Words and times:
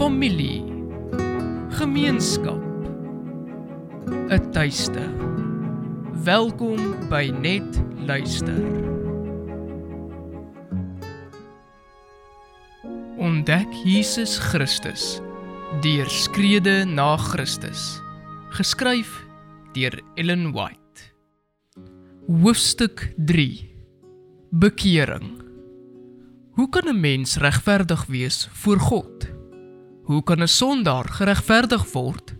familie, 0.00 0.64
gemeenskap, 1.68 2.62
'n 4.08 4.50
tuiste. 4.50 5.04
Welkom 6.24 7.08
by 7.08 7.28
Net 7.28 7.82
Luister. 8.06 8.64
Ontdek 13.18 13.68
Jesus 13.84 14.38
Christus 14.38 15.20
deur 15.82 16.08
Skrede 16.08 16.84
na 16.84 17.16
Christus. 17.16 18.00
Geskryf 18.56 19.26
deur 19.72 20.00
Ellen 20.14 20.52
White. 20.52 21.12
Hoofstuk 22.26 23.12
3. 23.16 23.68
Bekering. 24.50 25.42
Hoe 26.52 26.68
kan 26.68 26.88
'n 26.88 27.00
mens 27.00 27.36
regverdig 27.36 28.06
wees 28.06 28.48
voor 28.52 28.80
God? 28.80 29.39
Hoe 30.10 30.22
kan 30.22 30.42
'n 30.42 30.48
sondaar 30.48 31.08
geregverdig 31.08 31.92
word? 31.92 32.34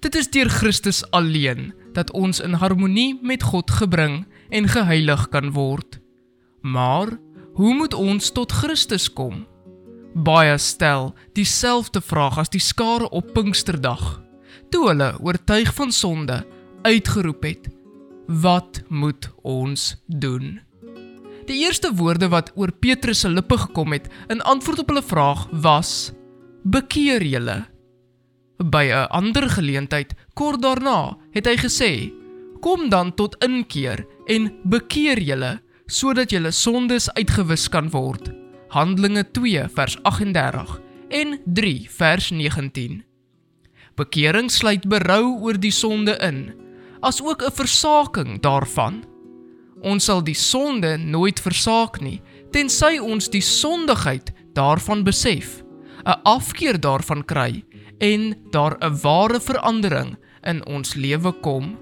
Dit 0.00 0.14
is 0.14 0.30
deur 0.30 0.48
Christus 0.48 1.10
alleen 1.10 1.72
dat 1.92 2.10
ons 2.10 2.40
in 2.40 2.52
harmonie 2.52 3.18
met 3.22 3.42
God 3.42 3.70
gebring 3.70 4.26
en 4.48 4.68
geheilig 4.68 5.28
kan 5.28 5.52
word. 5.52 6.00
Maar 6.60 7.08
hoe 7.54 7.74
moet 7.74 7.94
ons 7.94 8.30
tot 8.32 8.52
Christus 8.52 9.12
kom? 9.12 9.46
Baie 10.14 10.58
stel 10.58 11.14
dieselfde 11.32 12.00
vraag 12.00 12.38
as 12.38 12.48
die 12.48 12.60
skare 12.60 13.08
op 13.08 13.32
Pinksterdag, 13.32 14.22
toe 14.70 14.88
hulle 14.88 15.16
oortuig 15.20 15.74
van 15.74 15.92
sonde 15.92 16.46
uitgeroep 16.82 17.42
het: 17.42 17.68
Wat 18.26 18.82
moet 18.88 19.30
ons 19.42 20.02
doen? 20.06 20.60
Die 21.46 21.64
eerste 21.64 21.94
woorde 21.94 22.28
wat 22.28 22.52
oor 22.54 22.72
Petrus 22.72 23.20
se 23.20 23.28
lippe 23.28 23.58
gekom 23.58 23.92
het 23.92 24.12
in 24.28 24.42
antwoord 24.42 24.78
op 24.78 24.88
hulle 24.88 25.02
vraag 25.02 25.48
was: 25.50 26.12
"Bekeer 26.64 27.22
julle." 27.22 27.64
By 28.58 28.84
'n 28.92 29.08
ander 29.10 29.48
geleentheid 29.50 30.14
kort 30.34 30.62
daarna 30.62 31.18
het 31.32 31.46
hy 31.46 31.56
gesê: 31.56 32.12
"Kom 32.60 32.88
dan 32.88 33.14
tot 33.14 33.36
inkeer 33.44 34.06
en 34.26 34.52
bekeer 34.64 35.18
julle 35.18 35.60
sodat 35.86 36.30
julle 36.30 36.50
sondes 36.50 37.10
uitgewis 37.14 37.68
kan 37.68 37.90
word." 37.90 38.30
Handelinge 38.68 39.30
2 39.30 39.68
vers 39.68 40.02
38 40.02 40.80
en 41.08 41.40
3 41.44 41.86
vers 41.90 42.30
19. 42.30 43.04
Bekering 43.94 44.50
sluit 44.50 44.88
berou 44.88 45.40
oor 45.40 45.58
die 45.60 45.70
sonde 45.70 46.16
in, 46.20 46.54
asook 47.00 47.42
'n 47.42 47.52
versaking 47.52 48.40
daarvan. 48.40 49.04
Ons 49.82 50.04
sal 50.04 50.22
die 50.22 50.34
sonde 50.34 50.96
nooit 50.96 51.40
versaak 51.40 52.00
nie 52.00 52.22
tensy 52.52 52.98
ons 53.00 53.30
die 53.32 53.42
sondigheid 53.42 54.32
daarvan 54.54 55.02
besef, 55.04 55.62
'n 56.04 56.20
afkeer 56.22 56.80
daarvan 56.80 57.24
kry 57.24 57.64
en 57.98 58.34
daar 58.50 58.76
'n 58.80 58.98
ware 59.02 59.40
verandering 59.40 60.16
in 60.42 60.66
ons 60.66 60.94
lewe 60.94 61.32
kom. 61.32 61.78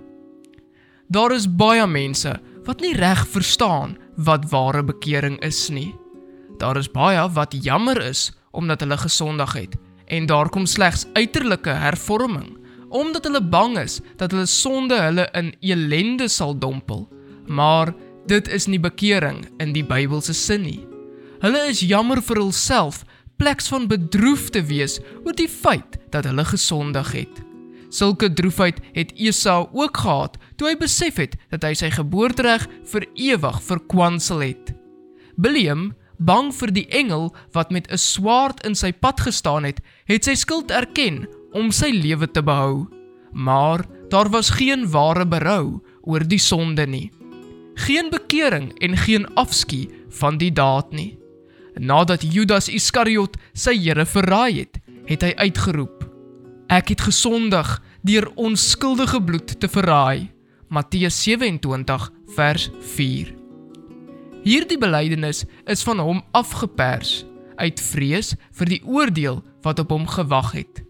Daar 1.08 1.32
is 1.32 1.56
baie 1.56 1.86
mense 1.86 2.40
wat 2.64 2.80
nie 2.80 2.94
reg 2.94 3.26
verstaan 3.28 3.96
wat 4.16 4.50
ware 4.50 4.84
bekering 4.84 5.40
is 5.42 5.68
nie. 5.68 5.94
Daar 6.58 6.76
is 6.76 6.90
baie 6.90 7.28
wat 7.32 7.64
jammer 7.64 8.02
is 8.02 8.32
omdat 8.50 8.80
hulle 8.80 8.96
gesondig 8.96 9.52
het 9.52 9.76
en 10.06 10.26
daar 10.26 10.48
kom 10.48 10.66
slegs 10.66 11.06
uiterlike 11.12 11.70
hervorming 11.70 12.58
omdat 12.88 13.24
hulle 13.24 13.42
bang 13.42 13.78
is 13.78 14.00
dat 14.16 14.30
hulle 14.30 14.46
sonde 14.46 15.00
hulle 15.00 15.28
in 15.32 15.54
elende 15.60 16.28
sal 16.28 16.58
dompel 16.58 17.08
maar 17.46 17.94
dit 18.26 18.48
is 18.48 18.66
nie 18.66 18.80
bekering 18.80 19.42
in 19.58 19.72
die 19.74 19.84
Bybelse 19.84 20.34
sin 20.34 20.62
nie. 20.62 20.80
Hulle 21.40 21.64
is 21.70 21.80
jammer 21.80 22.20
vir 22.22 22.42
hulself, 22.42 23.02
pleks 23.40 23.70
van 23.72 23.86
bedroef 23.88 24.50
te 24.52 24.60
wees 24.68 24.98
oor 25.24 25.36
die 25.36 25.48
feit 25.48 25.96
dat 26.12 26.26
hulle 26.28 26.44
gesondig 26.44 27.12
het. 27.16 27.40
Sulke 27.90 28.28
droefheid 28.32 28.78
het 28.94 29.14
Esau 29.16 29.66
ook 29.72 30.02
gehad 30.04 30.36
toe 30.60 30.68
hy 30.68 30.76
besef 30.78 31.18
het 31.18 31.38
dat 31.50 31.64
hy 31.66 31.72
sy 31.74 31.90
geboortereg 31.94 32.68
vir 32.92 33.08
ewig 33.16 33.62
verkwansel 33.66 34.44
het. 34.44 34.74
Biliam, 35.40 35.90
bang 36.20 36.52
vir 36.54 36.74
die 36.76 36.86
engel 36.92 37.30
wat 37.56 37.72
met 37.72 37.88
'n 37.90 37.98
swaard 37.98 38.60
in 38.66 38.74
sy 38.74 38.92
pad 38.92 39.20
gestaan 39.20 39.64
het, 39.64 39.80
het 40.04 40.24
sy 40.24 40.34
skuld 40.34 40.70
erken 40.70 41.26
om 41.52 41.72
sy 41.72 41.90
lewe 41.90 42.30
te 42.30 42.42
behou. 42.42 42.86
Maar 43.32 43.86
daar 44.10 44.28
was 44.28 44.50
geen 44.50 44.90
ware 44.90 45.26
berou 45.26 45.80
oor 46.02 46.20
die 46.28 46.38
sonde 46.38 46.86
nie 46.86 47.10
geen 47.80 48.10
bekering 48.10 48.78
en 48.78 48.96
geen 48.96 49.34
afskie 49.34 49.90
van 50.08 50.38
die 50.38 50.52
daad 50.52 50.92
nie. 50.92 51.19
Nadat 51.78 52.22
Judas 52.22 52.68
Iskariot 52.68 53.36
sy 53.52 53.76
Here 53.78 54.06
verraai 54.06 54.64
het, 54.64 54.80
het 55.06 55.22
hy 55.22 55.32
uitgeroep: 55.36 56.06
Ek 56.70 56.92
het 56.94 57.00
gesondig 57.00 57.78
deur 58.06 58.30
onskuldige 58.36 59.22
bloed 59.22 59.60
te 59.60 59.68
verraai. 59.68 60.30
Matteus 60.70 61.16
27 61.24 62.10
vers 62.36 62.70
4. 62.94 63.34
Hierdie 64.44 64.78
belydenis 64.78 65.44
is 65.66 65.82
van 65.82 65.98
hom 65.98 66.22
afgepers 66.32 67.24
uit 67.58 67.80
vrees 67.82 68.36
vir 68.56 68.70
die 68.70 68.80
oordeel 68.86 69.42
wat 69.66 69.82
op 69.82 69.90
hom 69.90 70.06
gewag 70.08 70.54
het. 70.54 70.84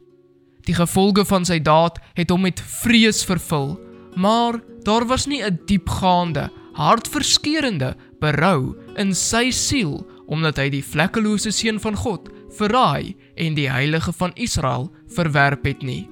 Die 0.69 0.77
gevolge 0.77 1.25
van 1.25 1.49
sy 1.49 1.59
daad 1.65 1.97
het 2.15 2.31
hom 2.31 2.45
met 2.45 2.61
vrees 2.83 3.25
vervul, 3.27 3.75
maar 4.15 4.61
daar 4.85 5.09
was 5.09 5.27
nie 5.27 5.43
'n 5.43 5.59
diepgaande 5.67 6.51
hartverskeurende 6.75 7.97
berou 8.21 8.77
in 8.97 9.15
sy 9.15 9.51
siel 9.51 10.07
omdat 10.31 10.61
hy 10.63 10.69
die 10.73 10.85
vlekkelose 10.85 11.53
seun 11.55 11.81
van 11.83 11.97
God 11.99 12.29
verraai 12.57 13.17
en 13.41 13.57
die 13.59 13.69
heilige 13.71 14.13
van 14.17 14.35
Israel 14.35 14.89
verwerp 15.15 15.67
het 15.67 15.83
nie. 15.83 16.07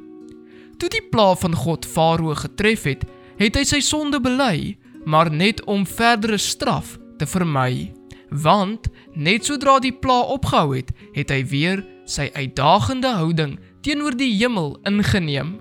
Toe 0.79 0.91
die 0.93 1.05
pla 1.11 1.33
van 1.39 1.55
God 1.59 1.87
Farao 1.87 2.35
getref 2.39 2.87
het, 2.87 3.05
het 3.39 3.59
hy 3.59 3.65
sy 3.67 3.81
sonde 3.83 4.21
bely, 4.23 4.77
maar 5.07 5.31
net 5.31 5.63
om 5.71 5.87
verdere 5.87 6.39
straf 6.39 6.97
te 7.19 7.27
vermy. 7.27 7.93
Want 8.31 8.91
net 9.15 9.47
sodra 9.49 9.79
die 9.83 9.95
pla 9.95 10.21
opgehou 10.35 10.75
het, 10.77 10.93
het 11.15 11.31
hy 11.35 11.43
weer 11.49 11.85
sy 12.07 12.29
uitdagende 12.35 13.15
houding 13.21 13.57
teenoor 13.87 14.15
die 14.19 14.35
hemel 14.37 14.77
ingeneem. 14.87 15.57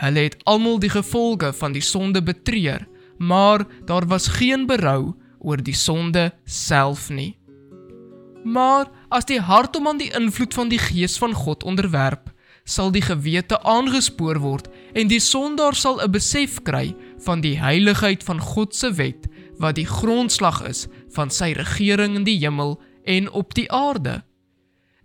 Hulle 0.00 0.30
het 0.30 0.38
almal 0.48 0.80
die 0.80 0.90
gevolge 0.90 1.52
van 1.58 1.74
die 1.76 1.84
sonde 1.84 2.22
betreur 2.24 2.86
maar 3.20 3.66
daar 3.84 4.06
was 4.06 4.26
geen 4.26 4.66
berou 4.66 5.14
oor 5.38 5.62
die 5.62 5.74
sonde 5.74 6.32
self 6.44 7.08
nie. 7.08 7.36
Maar 8.44 8.88
as 9.08 9.26
die 9.28 9.40
hart 9.40 9.76
om 9.76 9.88
aan 9.88 9.98
die 9.98 10.12
invloed 10.16 10.54
van 10.54 10.68
die 10.68 10.80
gees 10.80 11.18
van 11.18 11.34
God 11.36 11.64
onderwerp, 11.64 12.30
sal 12.64 12.92
die 12.94 13.02
gewete 13.02 13.58
aangespoor 13.66 14.38
word 14.40 14.68
en 14.94 15.08
die 15.10 15.20
sondaar 15.20 15.74
sal 15.74 16.00
'n 16.00 16.10
besef 16.10 16.62
kry 16.62 16.94
van 17.24 17.40
die 17.40 17.58
heiligheid 17.58 18.22
van 18.22 18.40
God 18.40 18.74
se 18.74 18.92
wet 18.92 19.28
wat 19.58 19.74
die 19.74 19.86
grondslag 19.86 20.62
is 20.68 20.86
van 21.14 21.30
sy 21.30 21.52
regering 21.52 22.16
in 22.16 22.24
die 22.24 22.38
hemel 22.38 22.80
en 23.04 23.30
op 23.30 23.54
die 23.54 23.70
aarde. 23.72 24.22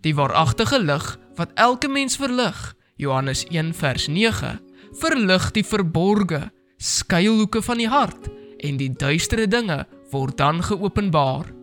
Die 0.00 0.14
waaragtige 0.14 0.78
lig 0.78 1.18
wat 1.36 1.52
elke 1.54 1.88
mens 1.88 2.16
verlig, 2.16 2.74
Johannes 2.96 3.44
1 3.50 3.74
vers 3.74 4.06
9, 4.08 4.60
verlig 4.92 5.50
die 5.50 5.64
verborgde 5.64 6.50
skuilhoeke 6.78 7.62
van 7.62 7.78
die 7.78 7.88
hart 7.88 8.30
en 8.58 8.76
die 8.76 8.92
duistere 8.92 9.48
dinge 9.48 9.86
word 10.10 10.36
dan 10.38 10.62
geopenbaar. 10.62 11.55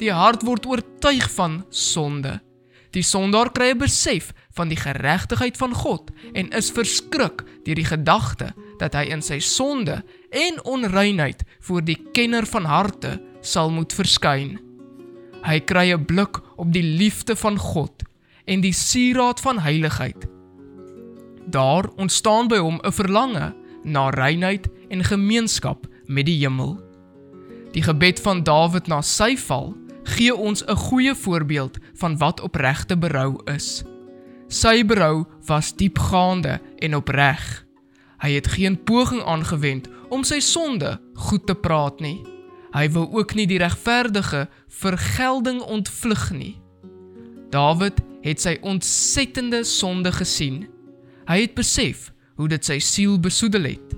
Die 0.00 0.12
hart 0.12 0.46
word 0.48 0.64
oortuig 0.64 1.26
van 1.34 1.60
sonde. 1.68 2.38
Die 2.96 3.04
sondaar 3.04 3.52
kry 3.52 3.70
'n 3.70 3.78
besef 3.78 4.32
van 4.56 4.68
die 4.68 4.80
geregtigheid 4.80 5.56
van 5.56 5.74
God 5.74 6.10
en 6.32 6.48
is 6.56 6.72
verskrik 6.72 7.44
deur 7.64 7.74
die 7.74 7.84
gedagte 7.84 8.54
dat 8.78 8.94
hy 8.94 9.12
in 9.12 9.22
sy 9.22 9.38
sonde 9.38 10.02
en 10.30 10.64
onreinheid 10.64 11.44
voor 11.60 11.84
die 11.84 11.98
kenner 12.12 12.46
van 12.46 12.64
harte 12.64 13.20
sal 13.42 13.70
moet 13.70 13.92
verskyn. 13.92 14.58
Hy 15.44 15.60
kry 15.60 15.92
'n 15.92 16.04
blik 16.04 16.40
op 16.56 16.72
die 16.72 16.82
liefde 16.82 17.36
van 17.36 17.58
God 17.58 18.02
en 18.46 18.60
die 18.60 18.72
sieraad 18.72 19.40
van 19.40 19.58
heiligheid. 19.58 20.26
Daar 21.46 21.88
ontstaan 21.96 22.48
by 22.48 22.58
hom 22.58 22.80
'n 22.82 22.92
verlange 22.92 23.54
na 23.84 24.10
reinheid 24.10 24.66
en 24.88 25.04
gemeenskap 25.04 25.86
met 26.06 26.26
die 26.26 26.38
hemel. 26.40 26.80
Die 27.72 27.82
gebed 27.82 28.20
van 28.20 28.42
Dawid 28.42 28.86
na 28.86 29.02
sy 29.02 29.36
val 29.36 29.74
gee 30.04 30.34
ons 30.34 30.64
'n 30.64 30.76
goeie 30.76 31.14
voorbeeld 31.14 31.78
van 31.94 32.18
wat 32.18 32.40
opregte 32.40 32.98
berou 32.98 33.40
is. 33.44 33.84
Sy 34.48 34.84
berou 34.86 35.24
was 35.46 35.76
diepgaande 35.76 36.60
en 36.78 36.96
opreg. 36.96 37.66
Hy 38.18 38.30
het 38.30 38.46
geen 38.46 38.82
poging 38.84 39.22
aangewend 39.22 39.88
om 40.08 40.24
sy 40.24 40.40
sonde 40.40 41.00
goed 41.14 41.46
te 41.46 41.54
praat 41.54 42.00
nie. 42.00 42.24
Hy 42.72 42.88
wou 42.90 43.06
ook 43.18 43.34
nie 43.34 43.46
die 43.46 43.58
regverdige 43.58 44.48
vergelding 44.68 45.60
ontvlug 45.60 46.30
nie. 46.30 46.60
Dawid 47.50 48.00
het 48.22 48.40
sy 48.40 48.58
ontsettende 48.62 49.64
sonde 49.64 50.12
gesien. 50.12 50.68
Hy 51.26 51.40
het 51.40 51.54
besef 51.54 52.12
hoe 52.36 52.48
dit 52.48 52.64
sy 52.64 52.78
siel 52.78 53.18
besoedel 53.20 53.64
het. 53.72 53.96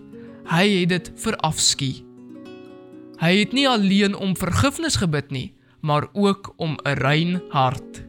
Hy 0.51 0.65
het 0.81 0.89
dit 0.89 1.11
verafskie. 1.17 2.05
Hy 3.23 3.37
het 3.39 3.53
nie 3.55 3.69
alleen 3.69 4.17
om 4.19 4.37
vergifnis 4.37 4.97
gebid 4.99 5.31
nie, 5.31 5.53
maar 5.83 6.07
ook 6.13 6.55
om 6.57 6.79
'n 6.85 6.99
rein 6.99 7.43
hart. 7.49 8.05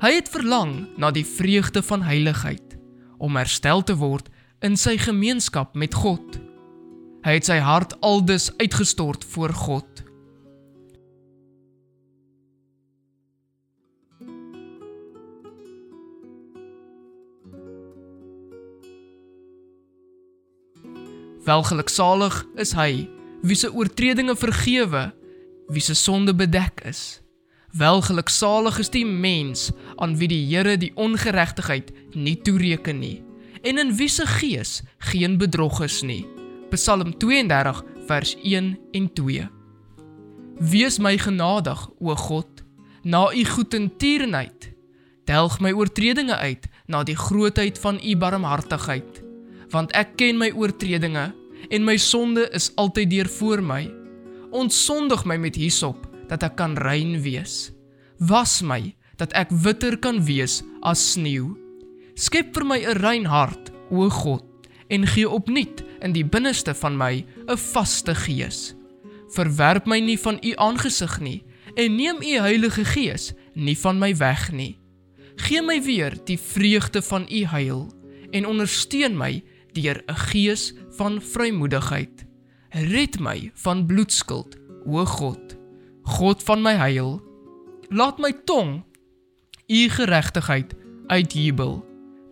Hy 0.00 0.14
het 0.14 0.28
verlang 0.28 0.88
na 0.96 1.10
die 1.10 1.26
vreugde 1.26 1.82
van 1.82 2.02
heiligheid 2.02 2.78
om 3.18 3.36
herstel 3.36 3.82
te 3.82 3.96
word 3.96 4.28
in 4.60 4.76
sy 4.76 4.96
gemeenskap 4.96 5.74
met 5.74 5.94
God. 5.94 6.40
Hy 7.22 7.32
het 7.36 7.44
sy 7.44 7.58
hart 7.58 8.00
aldus 8.00 8.50
uitgestort 8.56 9.24
voor 9.24 9.52
God. 9.52 9.86
Welgeluksalig 21.44 22.46
is 22.54 22.72
hy 22.72 23.08
wie 23.42 23.56
se 23.56 23.72
oortredinge 23.72 24.36
vergewe, 24.36 25.10
wie 25.70 25.82
se 25.82 25.94
sonde 25.94 26.34
bedek 26.34 26.82
is. 26.84 27.20
Welgeluksalig 27.70 28.78
is 28.78 28.90
die 28.90 29.06
mens 29.06 29.70
aan 29.96 30.16
wie 30.18 30.28
die 30.28 30.42
Here 30.50 30.76
die 30.76 30.92
ongeregtigheid 30.94 31.92
nie 32.14 32.36
toereken 32.42 32.98
nie 32.98 33.20
en 33.62 33.78
in 33.78 33.92
wie 33.96 34.08
se 34.08 34.26
gees 34.26 34.80
geen 34.98 35.36
bedrog 35.38 35.82
is 35.84 36.00
nie. 36.02 36.26
Psalm 36.70 37.12
32 37.18 37.82
vers 38.06 38.36
1 38.42 38.78
en 38.92 39.12
2. 39.12 39.48
Wees 40.60 40.98
my 40.98 41.18
genadig, 41.18 41.88
o 41.98 42.14
God, 42.14 42.64
na 43.02 43.32
u 43.32 43.44
goedertierenheid. 43.44 44.72
Delg 45.24 45.60
my 45.60 45.72
oortredinge 45.72 46.36
uit 46.36 46.66
na 46.86 47.02
die 47.04 47.16
grootheid 47.16 47.78
van 47.78 48.00
u 48.02 48.16
barmhartigheid, 48.16 49.22
want 49.70 49.92
ek 49.92 50.16
ken 50.18 50.40
my 50.40 50.50
oortredinge 50.56 51.30
en 51.68 51.84
my 51.84 51.96
sonde 51.96 52.48
is 52.56 52.72
altyd 52.80 53.10
deur 53.10 53.28
voor 53.38 53.62
my. 53.62 53.99
Ontsondig 54.50 55.24
my 55.24 55.36
met 55.36 55.54
hisop 55.54 56.06
dat 56.28 56.42
ek 56.42 56.56
kan 56.58 56.74
rein 56.78 57.20
wees. 57.22 57.70
Was 58.18 58.60
my 58.62 58.94
dat 59.20 59.32
ek 59.38 59.52
witter 59.62 59.98
kan 59.98 60.18
wees 60.24 60.60
as 60.82 61.02
sneeu. 61.12 61.54
Skep 62.14 62.54
vir 62.54 62.64
my 62.64 62.78
'n 62.78 62.98
rein 62.98 63.26
hart, 63.26 63.70
o 63.90 64.08
God, 64.08 64.44
en 64.88 65.06
gee 65.06 65.28
opnuut 65.28 65.84
in 66.02 66.12
die 66.12 66.24
binneste 66.24 66.74
van 66.74 66.96
my 66.96 67.24
'n 67.48 67.56
vaste 67.56 68.14
gees. 68.14 68.74
Verwerp 69.30 69.86
my 69.86 70.00
nie 70.00 70.18
van 70.18 70.38
u 70.42 70.52
aangesig 70.56 71.20
nie 71.20 71.44
en 71.76 71.96
neem 71.96 72.22
u 72.22 72.38
Heilige 72.40 72.84
Gees 72.84 73.32
nie 73.54 73.78
van 73.78 73.98
my 73.98 74.16
weg 74.16 74.52
nie. 74.52 74.78
Gee 75.36 75.62
my 75.62 75.82
weer 75.82 76.16
die 76.24 76.38
vreugde 76.38 77.02
van 77.02 77.26
u 77.30 77.44
heil 77.44 77.92
en 78.30 78.46
ondersteun 78.46 79.16
my 79.16 79.42
deur 79.72 80.02
'n 80.06 80.14
gees 80.14 80.74
van 80.96 81.20
vrymoedigheid. 81.22 82.29
Red 82.70 83.18
my 83.18 83.50
van 83.54 83.86
bloedskuld, 83.86 84.54
o 84.86 85.04
God, 85.04 85.56
God 86.02 86.42
van 86.42 86.62
my 86.62 86.76
heil. 86.78 87.16
Laat 87.90 88.20
my 88.22 88.30
tong 88.46 88.84
u 89.66 89.88
geregtigheid 89.90 90.74
uitjubel. 91.06 91.80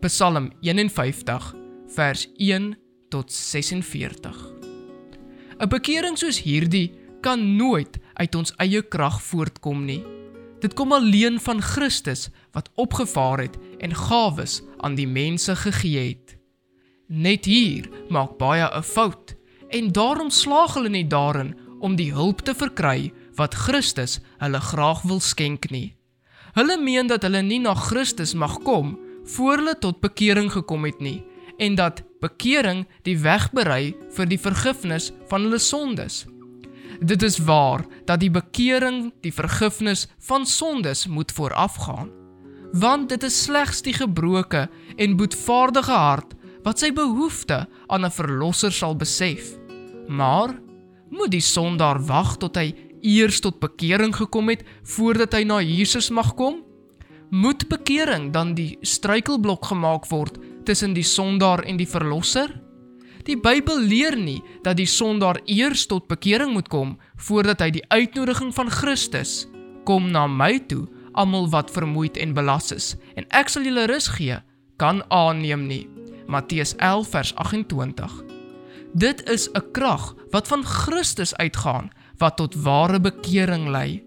Psalm 0.01 0.53
51 0.61 1.55
vers 1.95 2.29
1 2.37 2.79
tot 3.11 3.33
46. 3.33 4.37
'n 5.59 5.69
Bekering 5.69 6.19
soos 6.19 6.39
hierdie 6.43 6.95
kan 7.21 7.57
nooit 7.57 7.99
uit 8.15 8.35
ons 8.35 8.55
eie 8.63 8.83
krag 8.83 9.19
voortkom 9.23 9.85
nie. 9.85 10.05
Dit 10.63 10.75
kom 10.75 10.93
alleen 10.93 11.41
van 11.41 11.63
Christus 11.63 12.29
wat 12.55 12.71
opgevaar 12.75 13.39
het 13.39 13.59
en 13.79 13.95
gawes 13.95 14.63
aan 14.79 14.95
die 14.95 15.09
mense 15.09 15.57
gegee 15.57 16.15
het. 16.15 16.39
Net 17.09 17.45
hier 17.45 17.91
maak 18.09 18.39
baie 18.39 18.71
'n 18.71 18.83
fout 18.83 19.38
en 19.69 19.93
daarom 19.93 20.31
slaag 20.31 20.75
hulle 20.75 20.89
nie 20.89 21.07
daarin 21.07 21.55
om 21.81 21.97
die 21.97 22.13
hulp 22.13 22.41
te 22.47 22.55
verkry 22.55 23.13
wat 23.39 23.55
Christus 23.55 24.19
hulle 24.43 24.61
graag 24.61 25.03
wil 25.03 25.21
skenk 25.21 25.71
nie. 25.71 25.95
Hulle 26.57 26.79
meen 26.81 27.07
dat 27.07 27.23
hulle 27.23 27.43
nie 27.43 27.61
na 27.63 27.75
Christus 27.75 28.35
mag 28.35 28.59
kom 28.67 28.97
voor 29.35 29.61
hulle 29.61 29.77
tot 29.79 30.01
bekering 30.01 30.51
gekom 30.53 30.89
het 30.89 31.01
nie 31.01 31.21
en 31.59 31.75
dat 31.75 32.03
bekering 32.23 32.87
die 33.07 33.19
weg 33.19 33.51
berei 33.55 33.95
vir 34.15 34.31
die 34.31 34.41
vergifnis 34.41 35.11
van 35.31 35.47
hulle 35.47 35.59
sondes. 35.63 36.25
Dit 36.99 37.23
is 37.23 37.39
waar 37.39 37.85
dat 38.07 38.23
die 38.23 38.31
bekering 38.31 39.13
die 39.23 39.35
vergifnis 39.35 40.07
van 40.29 40.47
sondes 40.47 41.07
moet 41.07 41.33
voorafgaan, 41.33 42.11
want 42.73 43.09
dit 43.09 43.23
is 43.23 43.43
slegs 43.45 43.83
die 43.83 43.95
gebroke 43.95 44.67
en 44.97 45.17
boetvaardige 45.17 45.95
hart 45.95 46.35
wat 46.67 46.79
sy 46.83 46.91
behoefte 46.93 47.67
aan 47.87 48.05
'n 48.05 48.11
verlosser 48.11 48.73
sal 48.73 48.97
besef. 48.97 49.58
Maar 50.09 50.57
moet 51.11 51.33
die 51.33 51.45
sondaar 51.45 52.01
wag 52.09 52.37
tot 52.41 52.57
hy 52.57 52.73
eers 53.05 53.41
tot 53.45 53.61
bekering 53.61 54.15
gekom 54.17 54.49
het 54.53 54.65
voordat 54.97 55.37
hy 55.37 55.45
na 55.49 55.61
Jesus 55.63 56.11
mag 56.11 56.35
kom? 56.35 56.63
Moet 57.31 57.69
bekering 57.69 58.31
dan 58.33 58.55
die 58.57 58.79
struikelblok 58.81 59.69
gemaak 59.69 60.09
word 60.09 60.41
tussen 60.65 60.97
die 60.97 61.05
sondaar 61.05 61.63
en 61.69 61.77
die 61.77 61.89
verlosser? 61.89 62.49
Die 63.29 63.37
Bybel 63.37 63.83
leer 63.85 64.17
nie 64.17 64.41
dat 64.65 64.79
die 64.81 64.89
sondaar 64.89 65.43
eers 65.45 65.85
tot 65.87 66.09
bekering 66.09 66.55
moet 66.57 66.71
kom 66.73 66.97
voordat 67.29 67.61
hy 67.61 67.71
die 67.77 67.85
uitnodiging 67.93 68.55
van 68.57 68.73
Christus 68.73 69.45
kom 69.89 70.11
na 70.13 70.27
my 70.29 70.59
toe, 70.69 70.85
almal 71.17 71.49
wat 71.53 71.73
vermoeid 71.73 72.21
en 72.21 72.37
belas 72.37 72.69
is, 72.77 72.93
en 73.17 73.25
ek 73.33 73.49
sal 73.49 73.65
julle 73.65 73.89
rus 73.89 74.11
gee, 74.19 74.37
kan 74.77 75.01
aanneem 75.09 75.65
nie. 75.71 75.85
Matteus 76.29 76.77
11 76.77 77.15
vers 77.17 77.37
28. 77.41 78.28
Dit 78.93 79.29
is 79.29 79.49
'n 79.53 79.71
krag 79.73 80.15
wat 80.31 80.49
van 80.49 80.65
Christus 80.65 81.37
uitgaan 81.37 81.91
wat 82.17 82.37
tot 82.37 82.55
ware 82.55 83.01
bekering 83.01 83.69
lei. 83.69 84.05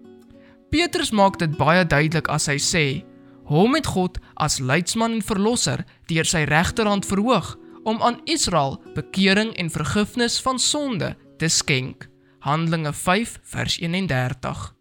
Petrus 0.70 1.10
maak 1.10 1.38
dit 1.38 1.56
baie 1.56 1.86
duidelik 1.86 2.28
as 2.28 2.46
hy 2.46 2.58
sê: 2.58 3.04
"Hom 3.44 3.74
het 3.74 3.86
God 3.86 4.18
as 4.34 4.58
leidsman 4.58 5.12
en 5.12 5.22
verlosser 5.22 5.84
deur 6.06 6.24
sy 6.24 6.42
regterhand 6.42 7.06
verhoog 7.06 7.58
om 7.84 8.02
aan 8.02 8.20
Israel 8.24 8.82
bekering 8.94 9.56
en 9.56 9.70
vergifnis 9.70 10.40
van 10.40 10.58
sonde 10.58 11.16
te 11.38 11.48
skenk." 11.48 12.08
Handelinge 12.38 12.92
5 12.92 13.38
vers 13.42 13.78
31. 13.78 14.74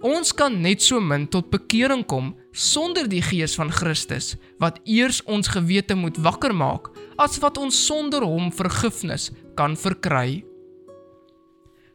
Ons 0.00 0.34
kan 0.34 0.60
net 0.60 0.82
so 0.82 1.00
min 1.00 1.28
tot 1.28 1.50
bekering 1.50 2.06
kom 2.06 2.32
sonder 2.50 3.08
die 3.08 3.22
gees 3.22 3.54
van 3.54 3.70
Christus 3.70 4.36
wat 4.58 4.80
eers 4.84 5.22
ons 5.30 5.48
gewete 5.48 5.94
moet 5.94 6.16
wakker 6.16 6.54
maak 6.54 6.90
as 7.22 7.38
wat 7.38 7.58
ons 7.60 7.76
sonder 7.86 8.24
hom 8.26 8.50
vergifnis 8.50 9.30
kan 9.58 9.76
verkry. 9.78 10.42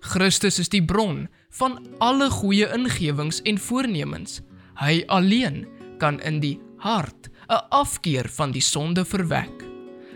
Christus 0.08 0.60
is 0.64 0.72
die 0.72 0.84
bron 0.84 1.26
van 1.60 1.80
alle 2.00 2.30
goeie 2.32 2.70
ingewings 2.76 3.42
en 3.44 3.60
voornemens. 3.60 4.40
Hy 4.80 5.02
alleen 5.12 5.66
kan 6.00 6.22
in 6.22 6.40
die 6.40 6.58
hart 6.80 7.28
'n 7.50 7.64
afkeer 7.72 8.30
van 8.30 8.52
die 8.52 8.62
sonde 8.62 9.06
verwek. 9.06 9.64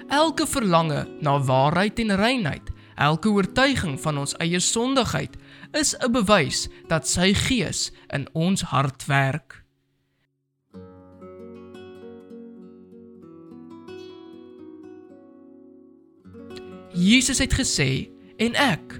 Elke 0.09 0.47
verlange 0.47 1.07
na 1.21 1.39
waarheid 1.39 1.99
en 1.99 2.15
reinheid, 2.15 2.69
elke 2.95 3.29
oortuiging 3.29 3.99
van 3.99 4.17
ons 4.17 4.35
eie 4.37 4.59
sondigheid 4.59 5.37
is 5.71 5.95
'n 5.95 6.11
bewys 6.11 6.67
dat 6.87 7.07
sy 7.07 7.33
gees 7.33 7.91
in 8.09 8.27
ons 8.33 8.61
hart 8.61 9.05
werk. 9.05 9.60
Jesus 16.93 17.39
het 17.39 17.53
gesê 17.55 18.09
en 18.35 18.55
ek 18.59 18.97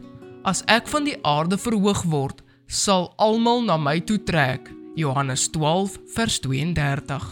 as 0.47 0.61
ek 0.71 0.87
van 0.87 1.03
die 1.03 1.17
aarde 1.27 1.57
verhoog 1.59 2.05
word 2.07 2.39
sal 2.71 3.09
almal 3.19 3.59
na 3.67 3.75
my 3.75 3.99
toe 3.99 4.15
trek. 4.23 4.69
Johannes 4.95 5.49
12 5.51 5.97
vers 6.15 6.39
32 6.39 7.27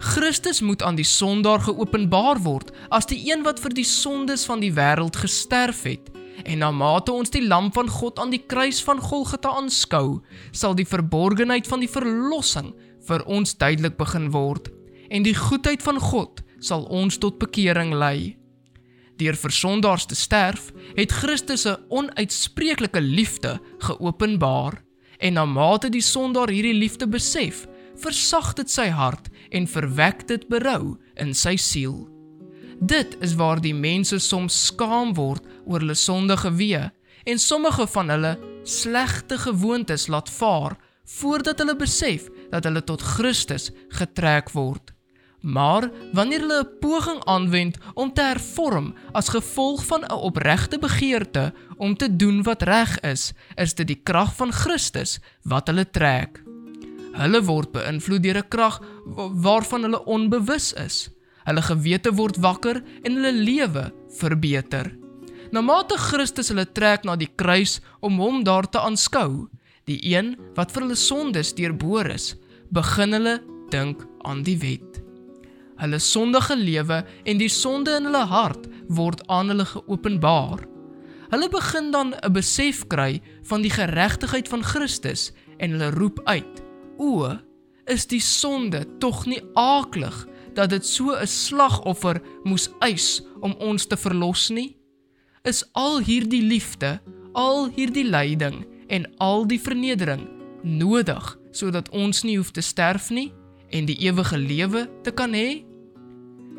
Christus 0.00 0.62
moet 0.64 0.82
aan 0.82 0.96
die 0.96 1.04
sondaar 1.04 1.60
geopenbaar 1.68 2.40
word 2.40 2.72
as 2.88 3.06
die 3.12 3.20
een 3.28 3.44
wat 3.44 3.60
vir 3.60 3.76
die 3.76 3.84
sondes 3.84 4.48
van 4.48 4.64
die 4.64 4.72
wêreld 4.72 5.20
gesterf 5.20 5.84
het. 5.84 6.08
En 6.48 6.64
na 6.64 6.72
mate 6.72 7.12
ons 7.12 7.30
die 7.30 7.44
lam 7.44 7.68
van 7.76 7.92
God 7.92 8.18
aan 8.18 8.32
die 8.32 8.42
kruis 8.48 8.80
van 8.82 9.00
Golgotha 9.00 9.52
aanskou 9.60 10.22
sal 10.56 10.72
die 10.72 10.88
verborgenheid 10.88 11.68
van 11.68 11.84
die 11.84 11.92
verlossing 11.92 12.72
vir 13.04 13.28
ons 13.28 13.58
duidelik 13.60 14.00
begin 14.00 14.32
word. 14.32 14.72
En 15.12 15.22
die 15.22 15.36
goedheid 15.36 15.84
van 15.84 16.00
God 16.00 16.40
sal 16.64 16.88
ons 16.88 17.20
tot 17.20 17.36
bekering 17.38 17.92
lei 17.92 18.40
deur 19.22 19.38
vir 19.38 19.54
sondaars 19.54 20.06
te 20.10 20.18
sterf, 20.18 20.70
het 20.98 21.12
Christus 21.22 21.64
se 21.66 21.76
onuitspreeklike 21.88 23.00
liefde 23.00 23.58
geopenbaar. 23.86 24.80
En 25.22 25.38
na 25.38 25.44
mate 25.46 25.90
die 25.94 26.02
sondaar 26.02 26.50
hierdie 26.50 26.74
liefde 26.74 27.06
besef, 27.06 27.66
versag 28.02 28.52
dit 28.58 28.70
sy 28.70 28.88
hart 28.90 29.30
en 29.54 29.68
verwek 29.70 30.26
dit 30.28 30.46
berou 30.50 30.96
in 31.20 31.34
sy 31.36 31.54
siel. 31.60 32.08
Dit 32.82 33.14
is 33.22 33.36
waar 33.38 33.60
die 33.62 33.76
mense 33.76 34.18
soms 34.18 34.56
skaam 34.66 35.14
word 35.14 35.46
oor 35.64 35.84
hulle 35.84 35.98
sondige 35.98 36.50
weë 36.58 36.88
en 37.30 37.38
sommige 37.38 37.86
van 37.94 38.10
hulle 38.10 38.32
slegte 38.66 39.38
gewoontes 39.38 40.08
laat 40.10 40.30
vaar 40.30 40.74
voordat 41.18 41.62
hulle 41.62 41.76
besef 41.78 42.26
dat 42.50 42.64
hulle 42.66 42.82
tot 42.84 43.02
Christus 43.02 43.70
getrek 43.94 44.50
word. 44.56 44.91
Maar 45.42 45.90
wanneer 46.12 46.40
hulle 46.40 46.62
'n 46.62 46.78
poging 46.80 47.24
aanwend 47.24 47.78
om 47.94 48.12
te 48.12 48.22
hervorm 48.22 48.94
as 49.12 49.28
gevolg 49.28 49.84
van 49.84 50.02
'n 50.04 50.12
opregte 50.12 50.78
begeerte 50.78 51.52
om 51.76 51.96
te 51.96 52.16
doen 52.16 52.42
wat 52.42 52.62
reg 52.62 53.00
is, 53.00 53.32
is 53.54 53.74
dit 53.74 53.86
die 53.86 54.00
krag 54.02 54.34
van 54.34 54.52
Christus 54.52 55.18
wat 55.42 55.66
hulle 55.66 55.90
trek. 55.90 56.42
Hulle 57.12 57.42
word 57.44 57.72
beïnvloed 57.72 58.22
deur 58.22 58.38
'n 58.38 58.48
krag 58.48 58.80
waarvan 59.44 59.82
hulle 59.82 60.04
onbewus 60.04 60.72
is. 60.72 61.10
Hulle 61.44 61.62
gewete 61.62 62.14
word 62.14 62.36
wakker 62.36 62.82
en 63.02 63.12
hulle 63.14 63.32
lewe 63.32 63.92
verbeter. 64.18 64.96
Na 65.50 65.60
mate 65.60 65.98
Christus 65.98 66.48
hulle 66.48 66.72
trek 66.72 67.04
na 67.04 67.16
die 67.16 67.30
kruis 67.36 67.80
om 68.00 68.18
hom 68.18 68.44
daar 68.44 68.68
te 68.68 68.80
aanskou, 68.80 69.48
die 69.84 69.98
een 70.14 70.36
wat 70.54 70.72
vir 70.72 70.82
hulle 70.82 70.96
sondes 70.96 71.54
deurboor 71.54 72.06
is, 72.06 72.36
begin 72.70 73.12
hulle 73.12 73.42
dink 73.70 74.06
aan 74.24 74.42
die 74.42 74.58
wet. 74.58 74.91
Hulle 75.82 75.98
sondige 75.98 76.54
lewe 76.56 77.00
en 77.26 77.40
die 77.40 77.50
sonde 77.50 77.96
in 77.98 78.06
hulle 78.06 78.26
hart 78.30 78.68
word 78.86 79.24
aan 79.26 79.50
hulle 79.50 79.66
geopenbaar. 79.66 80.62
Hulle 81.32 81.48
begin 81.50 81.90
dan 81.90 82.14
'n 82.14 82.32
besef 82.32 82.86
kry 82.86 83.20
van 83.42 83.62
die 83.62 83.70
geregtigheid 83.70 84.48
van 84.48 84.62
Christus 84.62 85.32
en 85.58 85.70
hulle 85.70 85.90
roep 85.90 86.20
uit: 86.24 86.62
"O, 86.98 87.34
is 87.86 88.06
die 88.06 88.20
sonde 88.20 88.86
tog 88.98 89.26
nie 89.26 89.42
aaklig 89.54 90.26
dat 90.54 90.70
dit 90.70 90.86
so 90.86 91.10
'n 91.10 91.26
slagoffer 91.26 92.22
moes 92.44 92.68
eis 92.78 93.22
om 93.40 93.54
ons 93.58 93.86
te 93.86 93.96
verlos 93.96 94.50
nie? 94.50 94.76
Is 95.42 95.64
al 95.72 95.98
hierdie 95.98 96.42
liefde, 96.42 97.00
al 97.32 97.70
hierdie 97.74 98.06
lyding 98.06 98.66
en 98.86 99.06
al 99.18 99.46
die 99.46 99.60
vernedering 99.60 100.28
nodig 100.62 101.38
sodat 101.50 101.88
ons 101.90 102.22
nie 102.22 102.36
hoef 102.36 102.50
te 102.50 102.60
sterf 102.60 103.10
nie 103.10 103.32
en 103.70 103.84
die 103.84 103.98
ewige 103.98 104.38
lewe 104.38 104.88
te 105.02 105.10
kan 105.10 105.32
hê? 105.32 105.71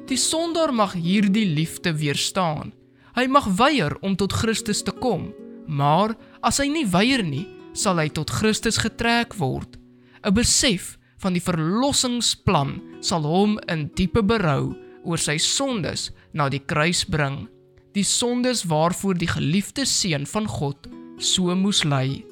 Die 0.07 0.19
sondaar 0.19 0.74
mag 0.75 0.98
hierdie 1.00 1.45
liefde 1.48 1.93
weerstaan. 1.95 2.74
Hy 3.15 3.27
mag 3.31 3.48
weier 3.55 3.95
om 4.03 4.17
tot 4.19 4.33
Christus 4.36 4.81
te 4.83 4.91
kom, 4.91 5.29
maar 5.67 6.15
as 6.43 6.60
hy 6.60 6.67
nie 6.67 6.88
weier 6.89 7.24
nie, 7.24 7.45
sal 7.74 8.01
hy 8.01 8.10
tot 8.12 8.33
Christus 8.33 8.81
getrek 8.83 9.38
word. 9.39 9.77
'n 10.24 10.33
Besef 10.36 10.98
van 11.24 11.33
die 11.36 11.43
verlossingsplan 11.43 12.81
sal 13.00 13.24
hom 13.24 13.55
in 13.72 13.88
diepe 13.95 14.24
berou 14.24 14.75
oor 15.03 15.19
sy 15.19 15.38
sondes 15.39 16.12
na 16.33 16.50
die 16.50 16.60
kruis 16.60 17.03
bring. 17.07 17.48
Die 17.95 18.03
sondes 18.03 18.65
waarvoor 18.67 19.15
die 19.15 19.29
geliefde 19.29 19.86
seun 19.86 20.25
van 20.25 20.48
God 20.48 20.89
so 21.17 21.55
moes 21.55 21.83
ly. 21.83 22.24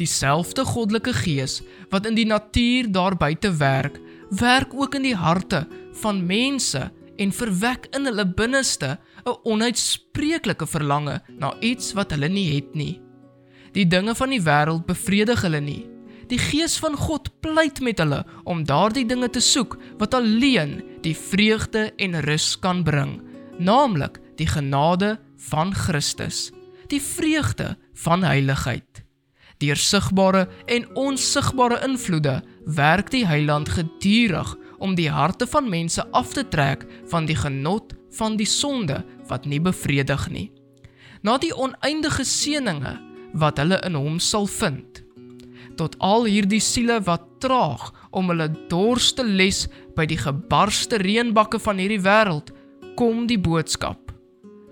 Dieselfde 0.00 0.64
goddelike 0.64 1.12
gees 1.12 1.62
wat 1.90 2.06
in 2.06 2.16
die 2.16 2.28
natuur 2.28 2.88
daar 2.92 3.16
buite 3.16 3.50
werk, 3.58 4.00
werk 4.30 4.74
ook 4.74 4.94
in 4.94 5.02
die 5.02 5.16
harte 5.16 5.66
van 6.02 6.26
mense 6.26 6.90
en 7.16 7.32
verwek 7.32 7.88
in 7.96 8.04
hulle 8.04 8.26
binneste 8.26 8.98
'n 9.24 9.38
onuitspreeklike 9.42 10.66
verlange 10.66 11.20
na 11.38 11.54
iets 11.60 11.92
wat 11.92 12.10
hulle 12.10 12.28
nie 12.28 12.54
het 12.54 12.74
nie. 12.74 13.00
Die 13.72 13.86
dinge 13.86 14.14
van 14.14 14.30
die 14.30 14.40
wêreld 14.40 14.86
bevredig 14.86 15.42
hulle 15.42 15.60
nie. 15.60 15.86
Die 16.28 16.38
Gees 16.38 16.78
van 16.78 16.96
God 16.96 17.40
pleit 17.40 17.80
met 17.80 17.98
hulle 17.98 18.24
om 18.44 18.64
daardie 18.64 19.06
dinge 19.06 19.30
te 19.30 19.40
soek 19.40 19.76
wat 19.98 20.14
alleen 20.14 20.82
die 21.02 21.16
vreugde 21.16 21.92
en 21.96 22.20
rus 22.20 22.58
kan 22.58 22.82
bring, 22.82 23.20
naamlik 23.58 24.18
die 24.36 24.46
genade 24.46 25.18
van 25.50 25.74
Christus, 25.74 26.50
die 26.88 27.02
vreugde 27.02 27.76
van 27.94 28.22
heiligheid. 28.22 29.04
Deur 29.58 29.76
sigbare 29.76 30.48
en 30.66 30.88
onsigbare 30.96 31.80
invloede 31.86 32.42
werk 32.66 33.10
die 33.10 33.26
Heiland 33.26 33.68
gedurig 33.68 34.56
om 34.78 34.94
die 34.98 35.10
harte 35.10 35.46
van 35.46 35.68
mense 35.70 36.02
af 36.10 36.32
te 36.34 36.44
trek 36.48 36.84
van 37.10 37.26
die 37.26 37.36
genot 37.38 37.94
van 38.18 38.36
die 38.36 38.48
sonde 38.48 39.04
wat 39.28 39.46
nie 39.46 39.60
bevredig 39.60 40.28
nie. 40.30 40.50
Na 41.22 41.38
die 41.38 41.54
oneindige 41.54 42.24
seëninge 42.24 42.96
wat 43.36 43.60
hulle 43.62 43.78
in 43.86 43.94
hom 43.94 44.18
sal 44.22 44.46
vind. 44.50 45.02
Tot 45.76 45.96
al 46.00 46.24
hierdie 46.24 46.62
siele 46.62 46.98
wat 47.04 47.24
traag 47.44 47.90
om 48.10 48.30
hulle 48.32 48.48
dors 48.70 49.12
te 49.14 49.24
les 49.24 49.66
by 49.96 50.06
die 50.08 50.20
gebarste 50.20 51.00
reënbakke 51.02 51.60
van 51.60 51.80
hierdie 51.82 52.02
wêreld, 52.02 52.52
kom 52.96 53.26
die 53.28 53.40
boodskap. 53.40 54.12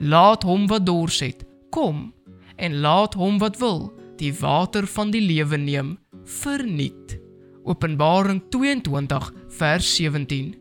Laat 0.01 0.47
hom 0.49 0.67
wat 0.71 0.87
dors 0.89 1.21
het, 1.21 1.45
kom 1.71 2.09
en 2.57 2.81
laat 2.81 3.15
hom 3.19 3.39
wat 3.43 3.59
wil 3.61 3.91
die 4.19 4.33
water 4.39 4.87
van 4.87 5.11
die 5.13 5.23
lewe 5.25 5.59
neem 5.59 5.97
verniet. 6.25 7.24
Openbaring 7.65 8.43
22 8.51 9.33
vers 9.57 9.95
17. 9.97 10.55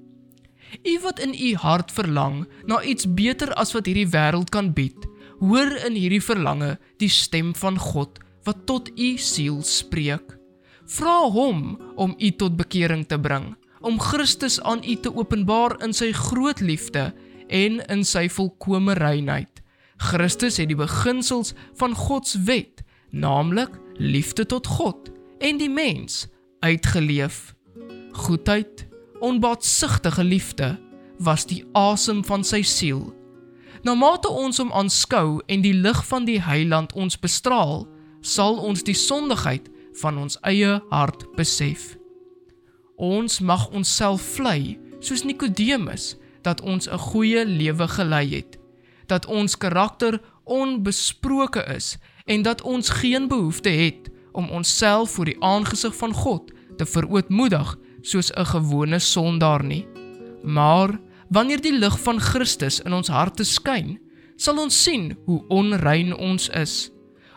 U 0.84 0.94
wat 1.04 1.20
in 1.20 1.34
u 1.36 1.56
hart 1.56 1.92
verlang 1.92 2.46
na 2.66 2.82
iets 2.82 3.06
beter 3.14 3.52
as 3.60 3.74
wat 3.76 3.90
hierdie 3.90 4.08
wêreld 4.08 4.50
kan 4.56 4.72
bied, 4.74 5.08
hoor 5.44 5.76
in 5.84 5.98
hierdie 6.00 6.24
verlange 6.24 6.78
die 7.04 7.12
stem 7.12 7.52
van 7.60 7.78
God 7.78 8.22
wat 8.48 8.64
tot 8.68 8.90
u 8.96 9.10
siel 9.20 9.60
spreek. 9.68 10.38
Vra 10.96 11.20
hom 11.32 11.76
om 12.00 12.16
u 12.18 12.32
tot 12.40 12.56
bekering 12.60 13.06
te 13.08 13.20
bring, 13.20 13.54
om 13.84 14.00
Christus 14.00 14.62
aan 14.62 14.84
u 14.84 14.96
te 14.96 15.12
openbaar 15.12 15.82
in 15.84 15.96
sy 15.96 16.12
groot 16.16 16.64
liefde 16.64 17.12
en 17.48 17.80
in 17.92 18.04
sy 18.08 18.30
volkomme 18.32 18.96
reinheid. 19.00 19.60
Christus 20.00 20.58
het 20.60 20.72
die 20.72 20.80
beginsels 20.80 21.54
van 21.80 21.96
God 21.96 22.28
se 22.28 22.40
wet 22.48 22.84
naamlik 23.12 23.76
liefde 24.00 24.46
tot 24.50 24.68
God 24.68 25.12
en 25.44 25.60
die 25.60 25.70
mens 25.70 26.26
uitgeleef. 26.64 27.56
Goedheid, 28.12 28.88
onbaatsigtige 29.20 30.24
liefde 30.24 30.80
was 31.18 31.46
die 31.46 31.66
asem 31.72 32.24
van 32.26 32.44
sy 32.44 32.62
siel. 32.62 33.12
Na 33.84 33.96
mate 34.00 34.30
ons 34.32 34.62
hom 34.62 34.72
aanskou 34.72 35.42
en 35.52 35.64
die 35.64 35.76
lig 35.76 36.00
van 36.08 36.26
die 36.26 36.40
Heiland 36.42 36.94
ons 36.96 37.20
bestraal, 37.20 37.84
sal 38.24 38.62
ons 38.64 38.86
die 38.88 38.96
sondigheid 38.96 39.68
van 40.00 40.18
ons 40.18 40.38
eie 40.48 40.78
hart 40.90 41.28
besef. 41.36 41.98
Ons 42.96 43.42
mag 43.44 43.68
onsself 43.76 44.24
vlei 44.38 44.80
soos 45.04 45.26
Nikodemus 45.28 46.14
dat 46.48 46.62
ons 46.62 46.88
'n 46.88 46.98
goeie 46.98 47.46
lewe 47.46 47.88
gelei 47.88 48.28
het, 48.36 48.60
dat 49.08 49.26
ons 49.26 49.58
karakter 49.58 50.22
onbesproke 50.44 51.64
is 51.76 51.98
en 52.26 52.42
dat 52.42 52.62
ons 52.62 52.90
geen 52.90 53.28
behoefte 53.28 53.70
het 53.70 54.12
om 54.32 54.50
onsself 54.50 55.12
voor 55.12 55.26
die 55.26 55.44
aangesig 55.44 55.96
van 55.96 56.14
God 56.14 56.53
te 56.78 56.86
verootmoedig 56.86 57.76
soos 58.02 58.32
'n 58.32 58.46
gewone 58.46 59.00
sondaar 59.00 59.64
nie. 59.64 59.86
Maar 60.44 61.00
wanneer 61.30 61.62
die 61.62 61.78
lig 61.78 62.00
van 62.00 62.20
Christus 62.20 62.80
in 62.80 62.94
ons 62.94 63.08
harte 63.08 63.44
skyn, 63.44 64.00
sal 64.36 64.60
ons 64.60 64.84
sien 64.84 65.18
hoe 65.26 65.44
onrein 65.48 66.16
ons 66.18 66.50
is. 66.50 66.92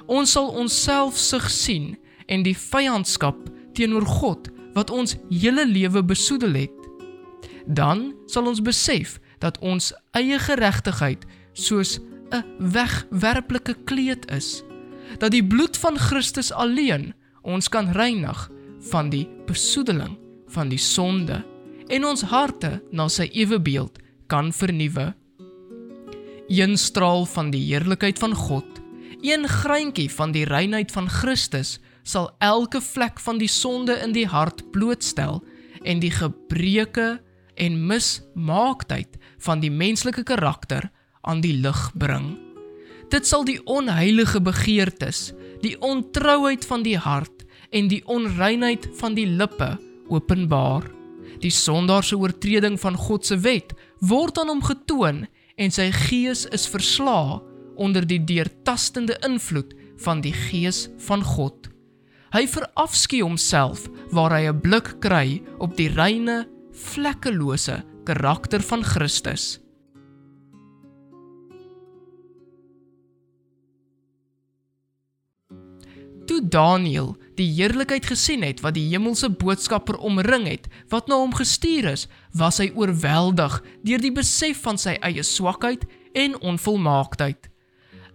Ons 0.07 0.33
sal 0.33 0.49
onsself 0.49 1.17
sig 1.19 1.51
sien 1.51 1.97
en 2.27 2.43
die 2.43 2.57
vyandskap 2.57 3.37
teenoor 3.73 4.07
God 4.07 4.51
wat 4.75 4.91
ons 4.91 5.17
hele 5.31 5.67
lewe 5.67 6.03
besoedel 6.05 6.55
het. 6.55 6.79
Dan 7.67 8.15
sal 8.27 8.47
ons 8.47 8.63
besef 8.63 9.21
dat 9.39 9.59
ons 9.59 9.93
eie 10.13 10.39
geregtigheid 10.39 11.27
soos 11.53 11.99
'n 12.33 12.45
wegwerplike 12.59 13.75
kleed 13.85 14.31
is 14.31 14.63
dat 15.19 15.31
die 15.31 15.45
bloed 15.45 15.77
van 15.77 15.99
Christus 15.99 16.53
alleen 16.53 17.15
ons 17.43 17.69
kan 17.69 17.91
reinig 17.95 18.51
van 18.91 19.11
die 19.11 19.27
besoedeling 19.47 20.17
van 20.55 20.71
die 20.71 20.81
sonde 20.81 21.43
en 21.93 22.05
ons 22.07 22.25
harte 22.31 22.81
na 22.91 23.09
sy 23.13 23.29
ewebeeld 23.35 23.99
kan 24.31 24.53
vernuwe. 24.55 25.13
Een 26.47 26.77
straal 26.79 27.27
van 27.27 27.51
die 27.51 27.63
heerlikheid 27.67 28.19
van 28.23 28.35
God, 28.35 28.67
een 29.23 29.47
greintjie 29.49 30.09
van 30.11 30.33
die 30.35 30.45
reinheid 30.47 30.93
van 30.95 31.09
Christus 31.11 31.79
sal 32.07 32.31
elke 32.39 32.81
vlek 32.81 33.21
van 33.23 33.39
die 33.43 33.51
sonde 33.51 33.97
in 34.05 34.15
die 34.15 34.27
hart 34.31 34.63
blootstel 34.75 35.43
en 35.83 36.03
die 36.03 36.13
gebreke 36.15 37.17
en 37.57 37.79
mismaaktheid 37.87 39.17
van 39.43 39.63
die 39.63 39.71
menslike 39.71 40.23
karakter 40.23 40.91
aan 41.27 41.43
die 41.43 41.57
lig 41.59 41.91
bring. 41.99 42.37
Dit 43.11 43.27
sal 43.27 43.45
die 43.47 43.59
onheilige 43.65 44.41
begeertes, 44.43 45.33
die 45.63 45.77
ontrouheid 45.83 46.67
van 46.67 46.83
die 46.87 46.99
hart 46.99 47.46
en 47.71 47.89
die 47.89 48.03
onreinheid 48.07 48.89
van 49.01 49.15
die 49.15 49.27
lippe 49.27 49.77
openbaar. 50.09 50.87
Die 51.43 51.51
sondaar 51.51 52.05
se 52.05 52.17
oortreding 52.17 52.79
van 52.81 52.97
God 52.97 53.27
se 53.27 53.39
wet 53.39 53.75
word 54.01 54.39
aan 54.39 54.49
hom 54.53 54.63
getoon 54.65 55.27
en 55.57 55.73
sy 55.73 55.91
gees 55.93 56.45
is 56.55 56.69
versla 56.69 57.41
onder 57.77 58.07
die 58.09 58.21
deurtastende 58.25 59.17
invloed 59.27 59.75
van 60.05 60.21
die 60.25 60.33
gees 60.33 60.87
van 61.09 61.25
God. 61.25 61.69
Hy 62.35 62.45
verafskie 62.51 63.23
homself 63.25 63.87
waar 64.13 64.35
hy 64.37 64.49
'n 64.49 64.61
blik 64.61 65.01
kry 65.01 65.43
op 65.59 65.77
die 65.77 65.89
reine, 65.89 66.47
vlekkelose 66.73 67.85
karakter 68.05 68.61
van 68.61 68.85
Christus. 68.85 69.66
Toe 76.27 76.41
Daniël 76.49 77.15
die 77.39 77.47
heerlikheid 77.55 78.07
gesien 78.09 78.43
het 78.43 78.61
wat 78.65 78.75
die 78.75 78.89
hemelse 78.89 79.29
boodskapper 79.31 79.99
omring 80.03 80.49
het, 80.49 80.67
wat 80.91 81.07
na 81.07 81.21
hom 81.21 81.35
gestuur 81.37 81.87
is, 81.93 82.07
was 82.35 82.59
hy 82.59 82.73
oorweldig 82.75 83.61
deur 83.87 84.03
die 84.03 84.15
besef 84.15 84.65
van 84.65 84.81
sy 84.81 84.97
eie 85.07 85.23
swakheid 85.23 85.85
en 86.19 86.35
onvolmaaktheid. 86.41 87.47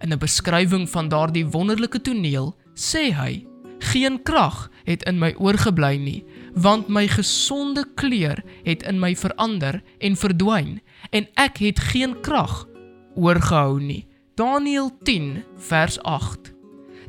In 0.04 0.12
'n 0.12 0.18
beskrywing 0.18 0.88
van 0.90 1.08
daardie 1.08 1.46
wonderlike 1.46 2.00
toneel 2.02 2.56
sê 2.74 3.12
hy: 3.14 3.46
Geen 3.78 4.22
krag 4.22 4.70
het 4.84 5.02
in 5.02 5.18
my 5.18 5.34
oorgebly 5.38 5.96
nie, 5.96 6.24
want 6.54 6.88
my 6.88 7.08
gesonde 7.08 7.84
kleur 7.94 8.42
het 8.64 8.82
in 8.82 9.00
my 9.00 9.16
verander 9.16 9.82
en 9.98 10.16
verdwyn 10.16 10.80
en 11.10 11.26
ek 11.34 11.58
het 11.58 11.78
geen 11.78 12.20
krag 12.20 12.66
oorgehou 13.14 13.80
nie. 13.80 14.06
Daniël 14.34 14.90
10 15.02 15.44
vers 15.56 16.02
8. 16.02 16.51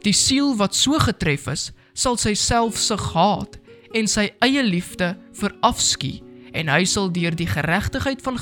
Die 0.04 0.14
siel 0.16 0.56
wat 0.60 0.76
so 0.76 1.00
getref 1.00 1.48
is, 1.48 1.72
sal 1.94 2.18
sy 2.20 2.34
selfsug 2.36 3.14
haat 3.14 3.60
en 3.96 4.10
sy 4.10 4.28
eie 4.44 4.64
liefde 4.66 5.14
verafskie 5.38 6.20
en 6.54 6.70
hy 6.70 6.84
sal 6.90 7.12
deur 7.14 7.36
die 7.38 7.50
geregtigheid 7.50 8.22
van 8.26 8.40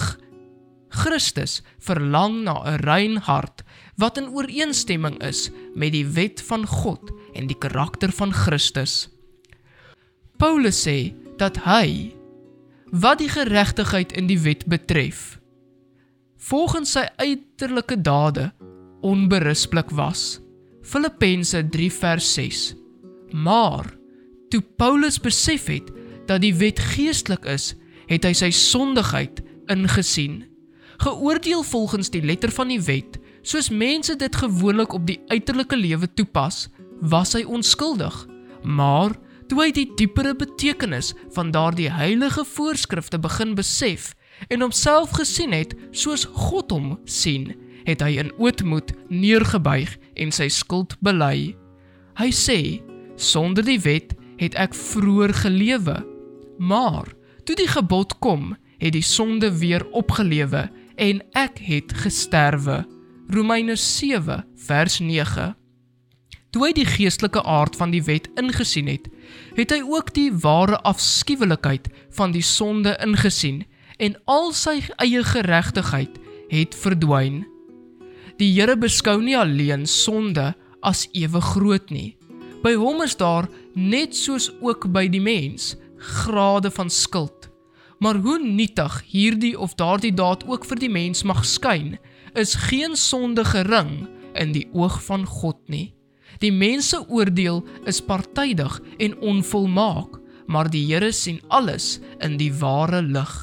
Christus 0.92 1.62
verlang 1.80 2.42
na 2.44 2.60
'n 2.66 2.82
rein 2.84 3.18
hart 3.18 3.64
wat 3.96 4.18
in 4.18 4.32
ooreenstemming 4.34 5.22
is 5.24 5.50
met 5.76 5.94
die 5.94 6.06
wet 6.06 6.42
van 6.42 6.66
God 6.66 7.12
en 7.36 7.48
die 7.48 7.58
karakter 7.58 8.12
van 8.12 8.34
Christus. 8.34 9.10
Paulus 10.38 10.82
sê 10.88 11.14
dat 11.38 11.58
hy 11.64 12.16
wat 12.92 13.20
die 13.20 13.30
geregtigheid 13.30 14.12
in 14.12 14.28
die 14.28 14.40
wet 14.40 14.66
betref 14.66 15.40
volgens 16.42 16.92
sy 16.98 17.06
uiterlike 17.22 18.02
dade 18.02 18.52
onberispelik 19.02 19.92
was. 19.94 20.42
Filippense 20.82 21.70
3 21.70 21.92
vers 21.94 22.34
6. 22.34 22.76
Maar 23.32 23.86
toe 24.50 24.62
Paulus 24.76 25.20
besef 25.20 25.66
het 25.66 25.92
dat 26.26 26.42
die 26.42 26.56
wet 26.56 26.80
geestelik 26.80 27.46
is, 27.46 27.76
het 28.10 28.26
hy 28.28 28.34
sy 28.36 28.50
sondigheid 28.56 29.42
ingesien. 29.72 30.42
Geoordeel 31.02 31.64
volgens 31.64 32.12
die 32.14 32.24
letter 32.26 32.52
van 32.52 32.74
die 32.74 32.82
wet, 32.82 33.20
soos 33.42 33.70
mense 33.70 34.16
dit 34.16 34.36
gewoonlik 34.36 34.94
op 34.94 35.06
die 35.08 35.20
uiterlike 35.32 35.78
lewe 35.78 36.10
toepas, 36.14 36.68
was 37.02 37.34
hy 37.38 37.44
onskuldig. 37.46 38.16
Maar 38.64 39.16
toe 39.50 39.64
hy 39.64 39.72
die 39.76 39.88
diepere 39.98 40.36
betekenis 40.38 41.14
van 41.36 41.54
daardie 41.54 41.90
heilige 41.92 42.46
voorskrifte 42.46 43.20
begin 43.20 43.56
besef 43.58 44.12
en 44.50 44.64
homself 44.66 45.14
gesien 45.18 45.54
het 45.54 45.74
soos 45.92 46.26
God 46.26 46.72
hom 46.74 46.94
sien, 47.06 47.52
het 47.86 48.02
hy 48.02 48.18
in 48.22 48.32
ootmoed 48.38 48.94
neergebuig 49.10 49.98
en 50.16 50.32
sy 50.32 50.48
skuld 50.50 50.98
bely. 51.00 51.56
Hy 52.20 52.30
sê: 52.32 52.82
"Sonder 53.16 53.66
die 53.66 53.80
wet 53.80 54.16
het 54.38 54.56
ek 54.56 54.74
vroeër 54.74 55.34
gelewe, 55.34 55.98
maar 56.58 57.08
toe 57.46 57.56
die 57.56 57.70
gebod 57.70 58.20
kom, 58.20 58.56
het 58.78 58.94
die 58.94 59.06
sonde 59.06 59.52
weer 59.58 59.86
opgelewe 59.92 60.70
en 60.96 61.22
ek 61.34 61.60
het 61.60 61.94
gesterwe." 61.94 62.86
Romeine 63.32 63.76
7 63.76 64.46
vers 64.56 65.00
9. 65.00 65.56
Toe 66.52 66.66
hy 66.66 66.74
die 66.76 66.86
geestelike 66.86 67.44
aard 67.48 67.78
van 67.80 67.94
die 67.94 68.02
wet 68.04 68.28
ingesien 68.36 68.90
het, 68.92 69.06
het 69.56 69.72
hy 69.72 69.80
ook 69.88 70.12
die 70.14 70.28
ware 70.44 70.82
afskuwelikheid 70.84 71.88
van 72.18 72.36
die 72.36 72.44
sonde 72.44 72.98
ingesien 73.00 73.64
en 74.04 74.18
al 74.26 74.52
sy 74.52 74.82
eie 75.00 75.24
geregtigheid 75.24 76.20
het 76.52 76.76
verdwyn. 76.76 77.46
Die 78.42 78.50
Here 78.56 78.74
beskou 78.74 79.20
nie 79.22 79.36
alleen 79.38 79.84
sonde 79.86 80.56
as 80.82 81.04
ewe 81.14 81.38
groot 81.46 81.92
nie. 81.94 82.16
By 82.64 82.72
hom 82.74 83.04
is 83.06 83.14
daar 83.20 83.46
net 83.78 84.16
soos 84.18 84.48
ook 84.66 84.88
by 84.90 85.04
die 85.14 85.22
mens 85.22 85.76
grade 86.02 86.72
van 86.74 86.90
skuld. 86.90 87.52
Maar 88.02 88.18
hoe 88.24 88.40
nietig 88.42 88.96
hierdie 89.12 89.54
of 89.54 89.76
daardie 89.78 90.14
daad 90.18 90.48
ook 90.50 90.66
vir 90.66 90.82
die 90.82 90.90
mens 90.90 91.22
mag 91.22 91.44
skyn, 91.46 92.00
is 92.34 92.56
geen 92.66 92.98
sonde 92.98 93.46
gering 93.46 94.08
in 94.34 94.56
die 94.58 94.66
oog 94.74 94.98
van 95.06 95.28
God 95.30 95.62
nie. 95.70 95.92
Die 96.42 96.50
mense 96.50 96.98
oordeel 97.14 97.62
is 97.86 98.02
partydig 98.02 98.80
en 98.98 99.20
onvolmaak, 99.22 100.18
maar 100.50 100.66
die 100.66 100.88
Here 100.90 101.14
sien 101.14 101.44
alles 101.54 102.00
in 102.26 102.42
die 102.42 102.50
ware 102.58 103.06
lig. 103.06 103.38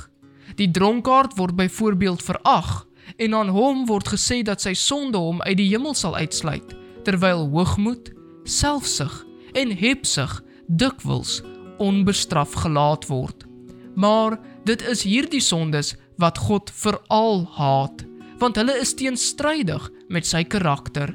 Die 0.58 0.72
dronkaard 0.74 1.38
word 1.38 1.54
byvoorbeeld 1.54 2.24
verag 2.26 2.87
en 3.16 3.34
aan 3.34 3.48
hom 3.48 3.86
word 3.86 4.08
gesê 4.14 4.42
dat 4.42 4.60
sy 4.60 4.74
sonde 4.74 5.18
hom 5.18 5.42
uit 5.42 5.56
die 5.56 5.68
hemel 5.70 5.94
sal 5.94 6.16
uitsluit, 6.16 6.74
terwyl 7.04 7.48
hoogmoed, 7.52 8.12
selfsug 8.44 9.24
en 9.56 9.72
hebsug 9.76 10.42
dikwels 10.66 11.40
onbestraf 11.78 12.52
gelaat 12.52 13.06
word. 13.08 13.46
Maar 13.94 14.38
dit 14.64 14.82
is 14.82 15.02
hierdie 15.02 15.42
sondes 15.42 15.94
wat 16.18 16.38
God 16.38 16.70
veral 16.74 17.46
haat 17.56 18.04
want 18.38 18.54
hulle 18.54 18.76
is 18.78 18.94
teenstrydig 18.94 19.88
met 20.08 20.26
sy 20.26 20.44
karakter. 20.46 21.10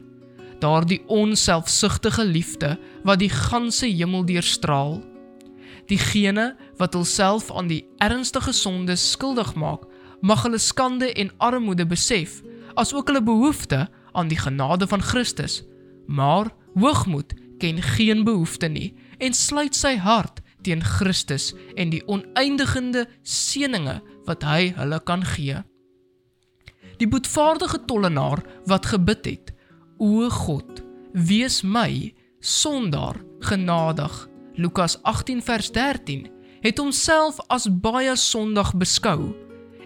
Daardie 0.60 1.02
onselfsugtige 1.12 2.26
liefde 2.28 2.76
wat 3.08 3.22
die 3.22 3.32
ganse 3.32 3.88
hemel 3.88 4.26
deurstraal. 4.28 4.98
Diegene 5.88 6.54
wat 6.80 6.96
hulself 6.96 7.52
aan 7.52 7.70
die 7.72 7.84
ernstige 8.04 8.54
sondes 8.56 9.04
skuldig 9.16 9.54
maak, 9.60 9.88
mag 10.24 10.46
hulle 10.46 10.58
skande 10.58 11.12
en 11.20 11.32
armoede 11.44 11.86
besef, 11.86 12.40
asook 12.80 13.12
hulle 13.12 13.24
behoefte 13.24 13.88
aan 14.16 14.30
die 14.32 14.40
genade 14.40 14.88
van 14.88 15.02
Christus. 15.04 15.64
Maar 16.08 16.54
hoogmoed 16.80 17.34
ken 17.60 17.82
geen 17.82 18.24
behoefte 18.24 18.68
nie 18.68 18.94
en 19.18 19.36
sluit 19.36 19.76
sy 19.76 19.96
hart 20.00 20.40
teen 20.64 20.84
Christus 20.84 21.52
en 21.76 21.92
die 21.92 22.02
oneindigende 22.08 23.06
seëninge 23.28 24.00
wat 24.28 24.48
hy 24.48 24.72
hulle 24.78 25.00
kan 25.04 25.26
gee. 25.36 25.60
Die 27.02 27.10
boetvaardige 27.10 27.82
tollenaar 27.86 28.44
wat 28.70 28.88
gebid 28.94 29.26
het: 29.28 29.54
O 30.00 30.30
God, 30.30 30.84
wees 31.12 31.62
my 31.64 32.14
sondaar 32.40 33.20
genadig. 33.40 34.30
Lukas 34.56 35.02
18 35.04 35.42
vers 35.44 35.72
13 35.72 36.30
het 36.64 36.78
homself 36.78 37.42
as 37.52 37.68
baie 37.68 38.16
sondig 38.16 38.72
beskou 38.80 39.34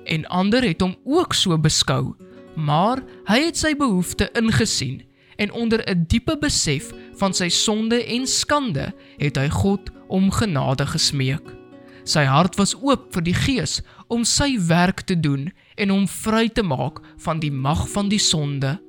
en 0.07 0.25
ander 0.31 0.63
het 0.63 0.81
hom 0.81 0.95
ook 1.03 1.35
so 1.35 1.57
beskou, 1.59 2.15
maar 2.55 3.03
hy 3.27 3.41
het 3.47 3.59
sy 3.59 3.75
behoefte 3.77 4.29
ingesien 4.39 5.03
en 5.37 5.51
onder 5.51 5.83
'n 5.85 6.05
diepe 6.07 6.37
besef 6.37 6.91
van 7.19 7.33
sy 7.33 7.49
sonde 7.49 8.05
en 8.05 8.27
skande 8.27 8.93
het 9.17 9.37
hy 9.37 9.49
God 9.49 9.91
om 10.07 10.31
genade 10.31 10.85
gesmeek. 10.85 11.55
Sy 12.03 12.23
hart 12.23 12.55
was 12.55 12.75
oop 12.75 13.13
vir 13.13 13.23
die 13.23 13.35
Gees 13.35 13.81
om 14.07 14.23
sy 14.23 14.55
werk 14.67 15.01
te 15.01 15.19
doen 15.19 15.51
en 15.75 15.89
hom 15.89 16.07
vry 16.07 16.47
te 16.49 16.63
maak 16.63 17.01
van 17.17 17.39
die 17.39 17.51
mag 17.51 17.89
van 17.89 18.09
die 18.09 18.19
sonde. 18.19 18.79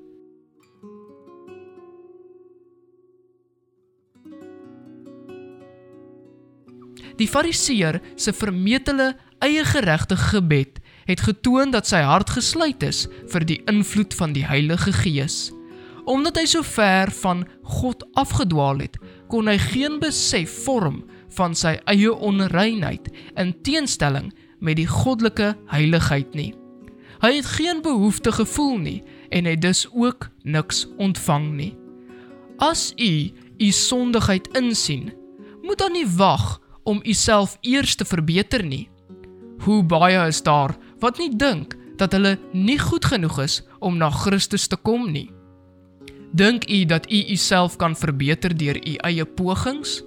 Die 7.18 7.26
Fariseer 7.26 7.98
se 8.16 8.32
vermetele 8.32 9.16
eie 9.42 9.64
geregtige 9.64 10.30
gebed 10.38 10.78
het 11.08 11.24
getoon 11.24 11.72
dat 11.72 11.88
sy 11.88 12.02
hart 12.04 12.30
gesluit 12.36 12.82
is 12.84 13.06
vir 13.32 13.46
die 13.48 13.62
invloed 13.70 14.14
van 14.14 14.34
die 14.36 14.44
Heilige 14.44 14.92
Gees. 14.92 15.48
Omdat 16.08 16.40
hy 16.40 16.44
so 16.48 16.64
ver 16.64 17.10
van 17.22 17.46
God 17.64 18.04
afgedwaal 18.20 18.84
het, 18.84 18.96
kon 19.28 19.48
hy 19.48 19.56
geen 19.60 19.98
besef 20.00 20.52
vorm 20.64 21.02
van 21.36 21.56
sy 21.56 21.76
eie 21.88 22.12
onreinheid 22.12 23.10
in 23.40 23.52
teenstelling 23.64 24.30
met 24.64 24.78
die 24.80 24.88
goddelike 24.88 25.54
heiligheid 25.72 26.32
nie. 26.36 26.52
Hy 27.22 27.32
het 27.34 27.48
geen 27.58 27.82
behoefte 27.82 28.32
gevoel 28.32 28.76
nie 28.78 28.98
en 29.34 29.48
het 29.48 29.62
dus 29.64 29.86
ook 29.90 30.28
niks 30.44 30.86
ontvang 30.96 31.50
nie. 31.56 31.72
As 32.58 32.92
u 32.96 33.30
u 33.58 33.70
sondigheid 33.74 34.48
insien, 34.56 35.12
moet 35.62 35.78
dan 35.78 35.92
nie 35.92 36.06
wag 36.06 36.60
om 36.84 37.00
u 37.04 37.12
self 37.12 37.56
eers 37.60 37.96
te 37.98 38.04
verbeter 38.04 38.62
nie. 38.64 38.86
Hoe 39.66 39.82
baie 39.82 40.26
is 40.26 40.42
daar 40.42 40.76
wat 41.00 41.18
nie 41.18 41.30
dink 41.36 41.76
dat 41.98 42.12
hulle 42.12 42.36
nie 42.52 42.78
goed 42.78 43.04
genoeg 43.04 43.38
is 43.42 43.62
om 43.80 43.98
na 43.98 44.10
Christus 44.10 44.68
te 44.68 44.76
kom 44.76 45.10
nie. 45.12 45.30
Dink 46.32 46.68
u 46.70 46.84
dat 46.84 47.10
u 47.10 47.22
uself 47.32 47.76
kan 47.76 47.96
verbeter 47.96 48.56
deur 48.56 48.76
u 48.76 48.94
eie 49.08 49.24
pogings? 49.24 50.02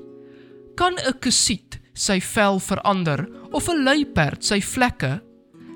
Kan 0.76 0.94
'n 0.94 1.20
kusiet 1.20 1.80
sy 1.94 2.20
vel 2.20 2.60
verander 2.60 3.28
of 3.52 3.68
'n 3.70 3.84
luiperd 3.84 4.44
sy 4.44 4.62
vlekke? 4.62 5.22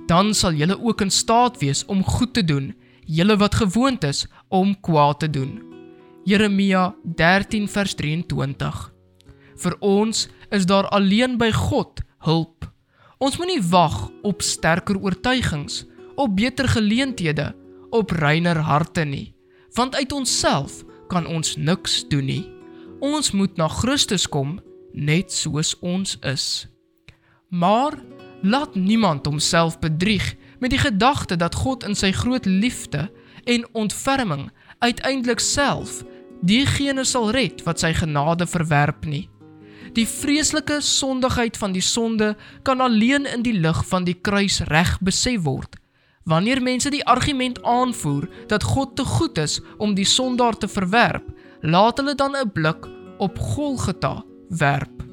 Dan 0.08 0.34
sal 0.34 0.54
julle 0.54 0.78
ook 0.80 1.02
in 1.02 1.10
staat 1.10 1.60
wees 1.60 1.86
om 1.86 2.04
goed 2.04 2.34
te 2.34 2.44
doen, 2.44 2.76
julle 3.06 3.38
wat 3.38 3.56
gewoond 3.56 4.04
is 4.04 4.28
om 4.50 4.76
kwaad 4.82 5.20
te 5.20 5.30
doen. 5.30 5.62
Jeremia 6.24 6.96
13 7.04 7.68
vers 7.68 7.94
23. 7.94 8.94
Vir 9.56 9.76
ons 9.80 10.28
is 10.50 10.66
daar 10.66 10.88
alleen 10.88 11.38
by 11.38 11.52
God 11.52 12.02
hulp. 12.18 12.75
Ons 13.18 13.38
moenie 13.40 13.62
wag 13.72 14.10
op 14.28 14.42
sterker 14.44 14.98
oortuigings, 15.00 15.86
op 16.16 16.36
beter 16.36 16.68
geleenthede, 16.68 17.54
op 17.90 18.12
reiner 18.12 18.58
harte 18.68 19.06
nie, 19.08 19.34
want 19.76 19.96
uit 19.96 20.12
onsself 20.12 20.84
kan 21.08 21.28
ons 21.28 21.56
niks 21.56 22.04
doen 22.12 22.26
nie. 22.26 22.44
Ons 23.00 23.32
moet 23.32 23.56
na 23.56 23.68
Christus 23.72 24.28
kom 24.28 24.58
net 24.92 25.32
soos 25.32 25.76
ons 25.80 26.18
is. 26.28 26.68
Maar 27.50 27.96
laat 28.44 28.76
niemand 28.76 29.26
homself 29.26 29.80
bedrieg 29.80 30.34
met 30.60 30.72
die 30.72 30.80
gedagte 30.80 31.36
dat 31.36 31.56
God 31.56 31.84
in 31.88 31.96
sy 31.96 32.12
groot 32.12 32.46
liefde 32.46 33.08
en 33.44 33.68
ontferming 33.72 34.50
uiteindelik 34.80 35.40
self 35.40 36.04
diegene 36.46 37.06
sal 37.08 37.32
red 37.32 37.64
wat 37.64 37.80
sy 37.80 37.94
genade 37.96 38.48
verwerp 38.48 39.06
nie. 39.08 39.30
Die 39.96 40.08
vreeslike 40.08 40.82
sondigheid 40.84 41.56
van 41.58 41.72
die 41.72 41.82
sonde 41.82 42.34
kan 42.68 42.82
alleen 42.84 43.26
in 43.32 43.46
die 43.46 43.56
lig 43.56 43.78
van 43.88 44.04
die 44.04 44.18
kruis 44.20 44.60
reg 44.68 44.98
besef 45.00 45.46
word. 45.46 45.78
Wanneer 46.28 46.60
mense 46.60 46.90
die 46.92 47.06
argument 47.08 47.62
aanvoer 47.64 48.28
dat 48.52 48.66
God 48.68 48.96
te 49.00 49.06
goed 49.08 49.40
is 49.40 49.62
om 49.78 49.94
die 49.96 50.08
sondaar 50.10 50.58
te 50.60 50.68
verwerp, 50.68 51.30
laat 51.62 52.02
hulle 52.02 52.16
dan 52.16 52.36
'n 52.36 52.52
blik 52.52 52.90
op 53.18 53.40
Golgotha 53.40 54.24
werp. 54.50 55.04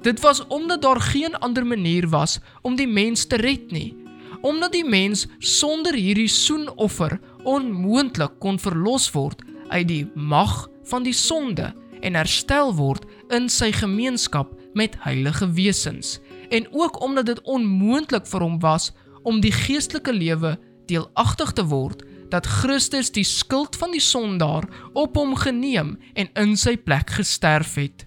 Dit 0.00 0.20
was 0.20 0.46
omdat 0.46 0.82
daar 0.82 1.00
geen 1.00 1.36
ander 1.38 1.66
manier 1.66 2.08
was 2.08 2.40
om 2.62 2.76
die 2.76 2.88
mens 2.88 3.26
te 3.26 3.36
red 3.36 3.70
nie. 3.70 3.96
Omdat 4.40 4.72
die 4.72 4.88
mens 4.88 5.26
sonder 5.38 5.94
hierdie 5.94 6.28
soenoffer 6.28 7.20
onmoontlik 7.44 8.38
kon 8.38 8.58
verlos 8.58 9.10
word 9.12 9.42
uit 9.68 9.88
die 9.88 10.10
mag 10.14 10.68
van 10.84 11.02
die 11.02 11.12
sonde 11.12 11.74
en 12.00 12.14
herstel 12.14 12.74
word 12.74 13.04
in 13.34 13.48
sy 13.48 13.70
gemeenskap 13.72 14.52
met 14.74 14.96
heilige 15.04 15.48
wesens 15.56 16.18
en 16.50 16.66
ook 16.70 17.00
omdat 17.02 17.26
dit 17.26 17.40
onmoontlik 17.42 18.26
vir 18.26 18.44
hom 18.46 18.58
was 18.62 18.90
om 19.22 19.40
die 19.40 19.52
geestelike 19.54 20.12
lewe 20.12 20.56
deelagtig 20.90 21.52
te 21.52 21.64
word 21.70 22.04
dat 22.30 22.46
Christus 22.46 23.10
die 23.10 23.26
skuld 23.26 23.76
van 23.76 23.94
die 23.94 24.02
sondaar 24.02 24.66
op 24.94 25.16
hom 25.18 25.34
geneem 25.38 25.96
en 26.14 26.30
in 26.38 26.56
sy 26.58 26.76
plek 26.78 27.10
gesterf 27.18 27.74
het. 27.80 28.06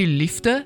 Die 0.00 0.08
liefde 0.08 0.62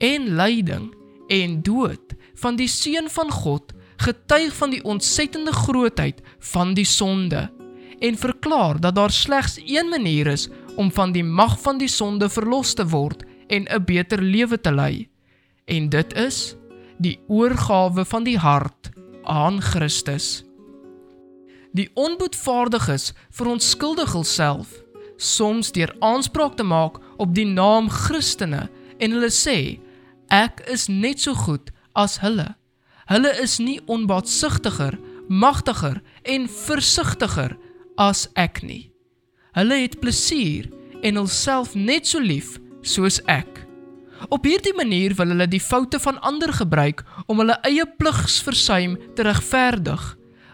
en 0.00 0.30
lyding 0.36 0.90
en 1.32 1.60
dood 1.62 2.14
van 2.40 2.56
die 2.56 2.70
seun 2.70 3.10
van 3.12 3.32
God 3.32 3.74
getuig 4.00 4.54
van 4.56 4.72
die 4.72 4.82
ontsettende 4.84 5.52
grootheid 5.52 6.20
van 6.52 6.74
die 6.76 6.88
sonde 6.88 7.46
en 8.04 8.18
verklaar 8.20 8.80
dat 8.80 8.94
daar 8.94 9.12
slegs 9.12 9.56
een 9.64 9.88
manier 9.88 10.26
is 10.26 10.48
om 10.76 10.92
van 10.92 11.12
die 11.12 11.24
mag 11.24 11.58
van 11.60 11.78
die 11.78 11.88
sonde 11.88 12.28
verlos 12.28 12.74
te 12.74 12.86
word 12.88 13.24
en 13.48 13.66
'n 13.68 13.84
beter 13.84 14.22
lewe 14.22 14.60
te 14.60 14.72
lei. 14.72 15.08
En 15.64 15.88
dit 15.88 16.12
is 16.14 16.56
die 16.98 17.18
oorgawe 17.28 18.04
van 18.04 18.24
die 18.24 18.38
hart 18.38 18.90
aan 19.22 19.60
Christus. 19.60 20.44
Die 21.72 21.90
onboetvaardiges 21.94 23.12
verontskuldig 23.30 24.12
hulself 24.12 24.82
soms 25.16 25.72
deur 25.72 25.96
aanspraak 25.98 26.56
te 26.56 26.62
maak 26.62 27.00
op 27.16 27.34
die 27.34 27.46
naam 27.46 27.88
Christene 27.88 28.68
en 28.98 29.10
hulle 29.10 29.30
sê 29.32 29.78
ek 30.32 30.60
is 30.72 30.88
net 30.88 31.20
so 31.20 31.34
goed 31.34 31.70
as 31.92 32.20
hulle. 32.24 32.54
Hulle 33.06 33.32
is 33.42 33.58
nie 33.62 33.78
onbaatsigtiger, 33.86 34.98
magtiger 35.28 36.02
en 36.22 36.48
versigtiger 36.48 37.56
as 37.96 38.26
ek 38.34 38.62
nie. 38.62 38.95
Hulle 39.56 39.78
het 39.80 39.94
plesier 40.02 40.66
en 41.00 41.16
hulself 41.16 41.72
net 41.74 42.04
so 42.04 42.20
lief 42.20 42.58
soos 42.84 43.22
ek. 43.24 43.62
Op 44.28 44.44
hierdie 44.44 44.74
manier 44.76 45.14
wil 45.16 45.32
hulle 45.32 45.46
die 45.48 45.62
foute 45.64 45.96
van 46.02 46.18
ander 46.20 46.52
gebruik 46.52 47.00
om 47.24 47.40
hulle 47.40 47.56
eie 47.64 47.86
pligsversuim 47.96 48.98
te 49.16 49.24
regverdig. 49.24 50.04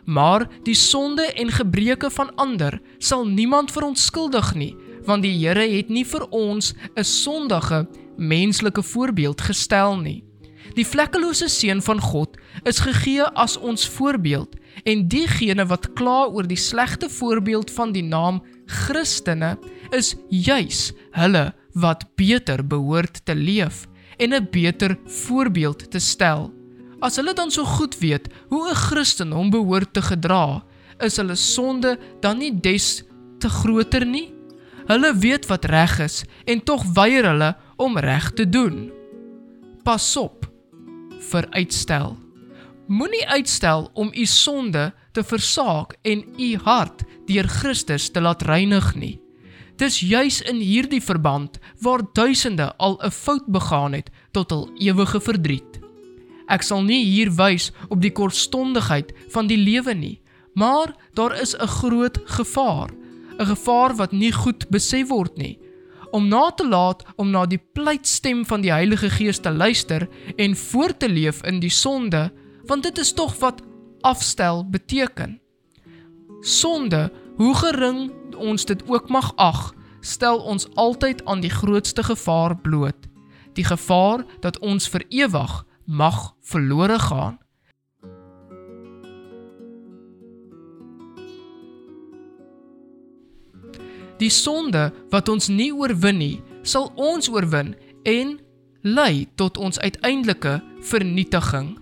Maar 0.07 0.47
die 0.67 0.79
sonde 0.79 1.27
en 1.35 1.51
gebreke 1.51 2.11
van 2.15 2.31
ander 2.39 2.79
sal 2.99 3.27
niemand 3.27 3.75
verontskuldig 3.75 4.55
nie, 4.55 4.73
want 5.07 5.27
die 5.27 5.35
Here 5.35 5.67
het 5.67 5.91
nie 5.91 6.07
vir 6.07 6.27
ons 6.31 6.75
'n 6.95 7.05
sondige 7.05 7.89
menslike 8.17 8.83
voorbeeld 8.83 9.41
gestel 9.41 9.99
nie. 9.99 10.23
Die 10.75 10.87
vlekkelose 10.87 11.49
seun 11.49 11.83
van 11.83 12.01
God 12.01 12.39
is 12.65 12.79
gegee 12.79 13.25
as 13.35 13.59
ons 13.59 13.89
voorbeeld 13.89 14.57
en 14.85 15.09
diegene 15.09 15.67
wat 15.67 15.93
kla 15.99 16.27
oor 16.27 16.47
die 16.49 16.57
slegte 16.57 17.11
voorbeeld 17.11 17.71
van 17.71 17.93
die 17.93 18.05
naam 18.05 18.41
Christene 18.73 19.57
is 19.93 20.15
juis 20.33 20.91
hulle 21.17 21.51
wat 21.79 22.07
beter 22.17 22.63
behoort 22.65 23.21
te 23.27 23.35
leef 23.37 23.87
en 24.19 24.35
'n 24.35 24.49
beter 24.51 24.99
voorbeeld 25.07 25.91
te 25.91 25.99
stel. 25.99 26.53
As 27.01 27.17
hulle 27.17 27.35
dan 27.35 27.51
so 27.51 27.65
goed 27.65 27.99
weet 27.99 28.29
hoe 28.49 28.71
'n 28.71 28.75
Christen 28.75 29.33
hom 29.33 29.51
behoort 29.51 29.93
te 29.93 30.03
gedra, 30.03 30.65
is 31.01 31.17
hulle 31.17 31.35
sonde 31.35 31.99
dan 32.21 32.39
nie 32.39 32.61
des 32.61 33.03
te 33.39 33.49
groter 33.49 34.07
nie? 34.07 34.35
Hulle 34.87 35.17
weet 35.17 35.47
wat 35.47 35.65
reg 35.65 35.99
is 35.99 36.25
en 36.45 36.63
tog 36.63 36.85
weier 36.95 37.25
hulle 37.25 37.57
om 37.77 37.99
reg 37.99 38.31
te 38.33 38.49
doen. 38.49 38.91
Pas 39.83 40.17
op 40.17 40.47
vir 41.31 41.47
uitstel. 41.51 42.17
Moenie 42.87 43.27
uitstel 43.29 43.91
om 43.95 44.11
u 44.15 44.25
sonde 44.27 44.93
te 45.13 45.25
versaak 45.25 45.97
en 46.03 46.25
u 46.39 46.57
hart 46.65 47.05
deur 47.27 47.49
Christus 47.49 48.11
te 48.11 48.21
laat 48.21 48.43
reinig 48.43 48.95
nie. 48.95 49.21
Dis 49.81 50.01
juis 50.01 50.41
in 50.47 50.61
hierdie 50.61 51.03
verband 51.03 51.59
waar 51.81 52.05
duisende 52.13 52.73
al 52.77 52.99
'n 53.03 53.11
fout 53.11 53.47
begaan 53.47 53.93
het 53.93 54.11
tot 54.33 54.51
hul 54.51 54.71
ewige 54.79 55.21
verdriet. 55.21 55.81
Ek 56.47 56.63
sal 56.63 56.83
nie 56.83 57.05
hier 57.05 57.31
wys 57.31 57.73
op 57.89 58.01
die 58.03 58.13
kortstondigheid 58.13 59.13
van 59.33 59.47
die 59.47 59.57
lewe 59.57 59.95
nie, 59.95 60.21
maar 60.55 60.95
daar 61.15 61.41
is 61.41 61.57
'n 61.57 61.67
groot 61.67 62.19
gevaar, 62.25 62.91
'n 63.39 63.47
gevaar 63.47 63.97
wat 63.97 64.13
nie 64.13 64.33
goed 64.33 64.69
besef 64.71 65.09
word 65.09 65.37
nie. 65.37 65.59
Om 66.11 66.29
na 66.29 66.51
te 66.51 66.69
laat 66.69 67.03
om 67.17 67.31
na 67.31 67.47
die 67.47 67.63
pleitstem 67.73 68.45
van 68.47 68.61
die 68.61 68.73
Heilige 68.73 69.11
Gees 69.11 69.39
te 69.39 69.51
luister 69.51 70.09
en 70.37 70.57
voort 70.57 70.99
te 70.99 71.09
leef 71.09 71.43
in 71.43 71.61
die 71.61 71.71
sonde 71.71 72.33
want 72.67 72.83
dit 72.83 72.99
is 72.99 73.13
tog 73.13 73.39
wat 73.39 73.63
afstel 74.03 74.65
beteken. 74.71 75.41
Sonde, 76.41 77.13
hoe 77.37 77.55
gering 77.55 78.11
ons 78.37 78.65
dit 78.65 78.83
ook 78.89 79.09
mag 79.09 79.33
ag, 79.37 79.75
stel 80.01 80.39
ons 80.43 80.67
altyd 80.75 81.25
aan 81.25 81.41
die 81.41 81.51
grootste 81.51 82.03
gevaar 82.03 82.57
bloot. 82.57 83.09
Die 83.55 83.65
gevaar 83.65 84.25
dat 84.41 84.59
ons 84.59 84.89
vir 84.89 85.05
ewig 85.09 85.65
mag 85.87 86.35
verlore 86.41 86.99
gaan. 86.99 87.39
Die 94.19 94.31
sonde 94.31 94.93
wat 95.11 95.29
ons 95.29 95.49
nie 95.51 95.73
oorwin 95.75 96.19
nie, 96.19 96.37
sal 96.63 96.93
ons 96.95 97.27
oorwin 97.31 97.75
en 98.07 98.37
lei 98.83 99.27
tot 99.35 99.59
ons 99.59 99.79
uiteindelike 99.83 100.61
vernietiging. 100.87 101.82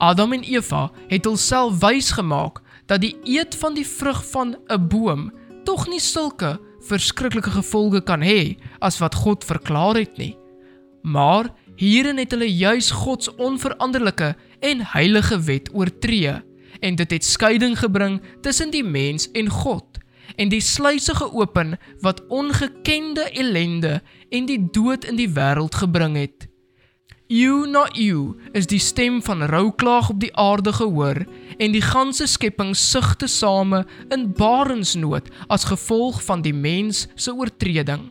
Adam 0.00 0.32
en 0.32 0.42
Eva 0.42 0.88
het 1.08 1.26
hulself 1.28 1.80
wys 1.82 2.10
gemaak 2.16 2.62
dat 2.88 3.02
die 3.04 3.16
eet 3.28 3.54
van 3.60 3.74
die 3.76 3.86
vrug 3.86 4.22
van 4.32 4.56
'n 4.68 4.88
boom 4.88 5.30
tog 5.64 5.88
nie 5.88 6.00
sulke 6.00 6.58
verskriklike 6.80 7.50
gevolge 7.50 8.00
kan 8.00 8.22
hê 8.24 8.56
as 8.80 8.98
wat 8.98 9.14
God 9.14 9.44
verklaar 9.44 9.94
het 9.94 10.16
nie. 10.16 10.36
Maar 11.02 11.52
hierin 11.76 12.18
het 12.18 12.30
hulle 12.30 12.48
juis 12.48 12.90
God 12.90 13.24
se 13.24 13.36
onveranderlike 13.36 14.36
en 14.60 14.86
heilige 14.92 15.40
wet 15.40 15.68
oortree 15.72 16.42
en 16.80 16.94
dit 16.96 17.10
het 17.10 17.24
skeiding 17.24 17.78
gebring 17.78 18.20
tussen 18.40 18.70
die 18.70 18.84
mens 18.84 19.30
en 19.32 19.48
God 19.48 19.98
en 20.36 20.48
die 20.48 20.60
sluise 20.60 21.14
geopen 21.14 21.78
wat 22.00 22.26
ongekende 22.28 23.30
ellende 23.30 24.00
en 24.30 24.46
die 24.46 24.68
dood 24.70 25.04
in 25.04 25.16
die 25.16 25.28
wêreld 25.28 25.74
gebring 25.74 26.16
het. 26.16 26.49
Eeu 27.30 27.62
na 27.70 27.84
eeu 27.94 28.32
is 28.58 28.66
die 28.66 28.80
stem 28.82 29.20
van 29.22 29.44
rouklaag 29.46 30.08
op 30.10 30.16
die 30.18 30.32
aarde 30.34 30.72
gehoor 30.74 31.20
en 31.62 31.70
die 31.70 31.84
ganse 31.84 32.26
skepping 32.26 32.72
sug 32.74 33.12
te 33.20 33.28
same 33.30 33.84
in 34.10 34.24
barensnood 34.34 35.28
as 35.46 35.68
gevolg 35.70 36.18
van 36.26 36.42
die 36.42 36.54
mens 36.54 37.04
se 37.14 37.30
oortreding. 37.30 38.08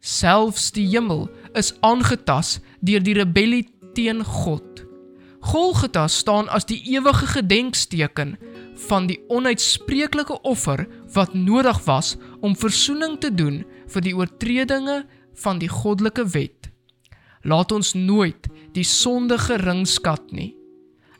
Selfs 0.00 0.70
die 0.72 0.86
hemel 0.88 1.26
is 1.52 1.74
aangetas 1.84 2.54
deur 2.80 3.04
die 3.04 3.18
rebellie 3.18 3.66
teen 3.92 4.24
God. 4.24 4.80
Golgotha 5.44 6.06
staan 6.08 6.48
as 6.48 6.64
die 6.72 6.80
ewige 6.96 7.28
gedenkteken 7.34 8.38
van 8.88 9.10
die 9.12 9.18
onuitspreeklike 9.28 10.40
offer 10.48 10.86
wat 11.12 11.36
nodig 11.36 11.84
was 11.84 12.16
om 12.40 12.56
verzoening 12.56 13.20
te 13.20 13.28
doen 13.28 13.60
vir 13.92 14.08
die 14.08 14.16
oortredinge 14.16 15.02
van 15.44 15.60
die 15.60 15.68
goddelike 15.68 16.24
wet. 16.32 16.67
Laat 17.42 17.72
ons 17.72 17.94
nooit 17.94 18.48
die 18.72 18.84
sonde 18.84 19.38
geringskat 19.38 20.32
nie. 20.32 20.56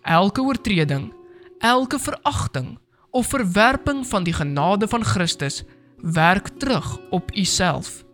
Elke 0.03 0.43
oortreding, 0.43 1.13
elke 1.61 1.99
veragting 1.99 2.79
of 3.11 3.27
verwerping 3.27 4.07
van 4.07 4.25
die 4.25 4.35
genade 4.35 4.89
van 4.89 5.05
Christus 5.05 5.65
werk 6.03 6.49
terug 6.59 6.99
op 7.11 7.31
u 7.37 7.45
self. 7.45 8.05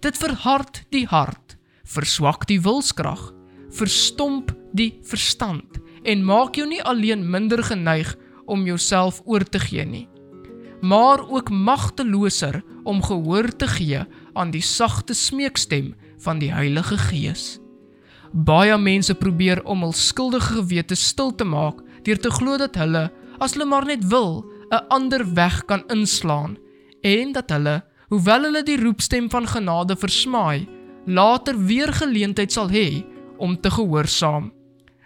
Dit 0.00 0.16
verhard 0.16 0.84
die 0.90 1.06
hart, 1.06 1.56
verswak 1.84 2.46
die 2.48 2.60
wilskrag, 2.60 3.32
verstomp 3.70 4.52
die 4.72 4.98
verstand 5.06 5.80
en 6.02 6.24
maak 6.24 6.56
jou 6.56 6.66
nie 6.68 6.82
alleen 6.82 7.26
minder 7.30 7.62
geneig 7.64 8.14
om 8.50 8.64
jouself 8.66 9.20
oor 9.24 9.44
te 9.44 9.60
gee 9.62 9.84
nie, 9.84 10.06
maar 10.80 11.22
ook 11.28 11.50
magteloser 11.50 12.62
om 12.84 13.02
gehoor 13.04 13.50
te 13.56 13.68
gee 13.68 14.04
aan 14.32 14.50
die 14.50 14.64
sagte 14.64 15.14
smeekstem 15.14 15.92
van 16.20 16.38
die 16.38 16.52
Heilige 16.52 16.98
Gees. 16.98 17.58
Baie 18.32 18.76
mense 18.78 19.14
probeer 19.14 19.64
om 19.64 19.82
hul 19.82 19.94
skuldige 19.96 20.60
gewete 20.60 20.94
stil 20.94 21.34
te 21.34 21.44
maak 21.44 21.80
deur 22.06 22.20
te 22.20 22.30
glo 22.30 22.56
dat 22.60 22.76
hulle, 22.80 23.08
as 23.40 23.56
hulle 23.56 23.66
maar 23.68 23.86
net 23.88 24.04
wil, 24.08 24.44
'n 24.70 24.86
ander 24.88 25.24
weg 25.34 25.64
kan 25.64 25.82
inslaan 25.88 26.56
en 27.02 27.32
dat 27.32 27.50
hulle 27.50 27.82
hoewel 28.08 28.42
hulle 28.42 28.62
die 28.62 28.80
roepstem 28.80 29.30
van 29.30 29.46
genade 29.46 29.96
versmaai, 29.96 30.68
later 31.06 31.56
weer 31.66 31.92
geleentheid 31.92 32.52
sal 32.52 32.68
hê 32.68 33.04
om 33.38 33.60
te 33.60 33.70
gehoorsaam. 33.70 34.52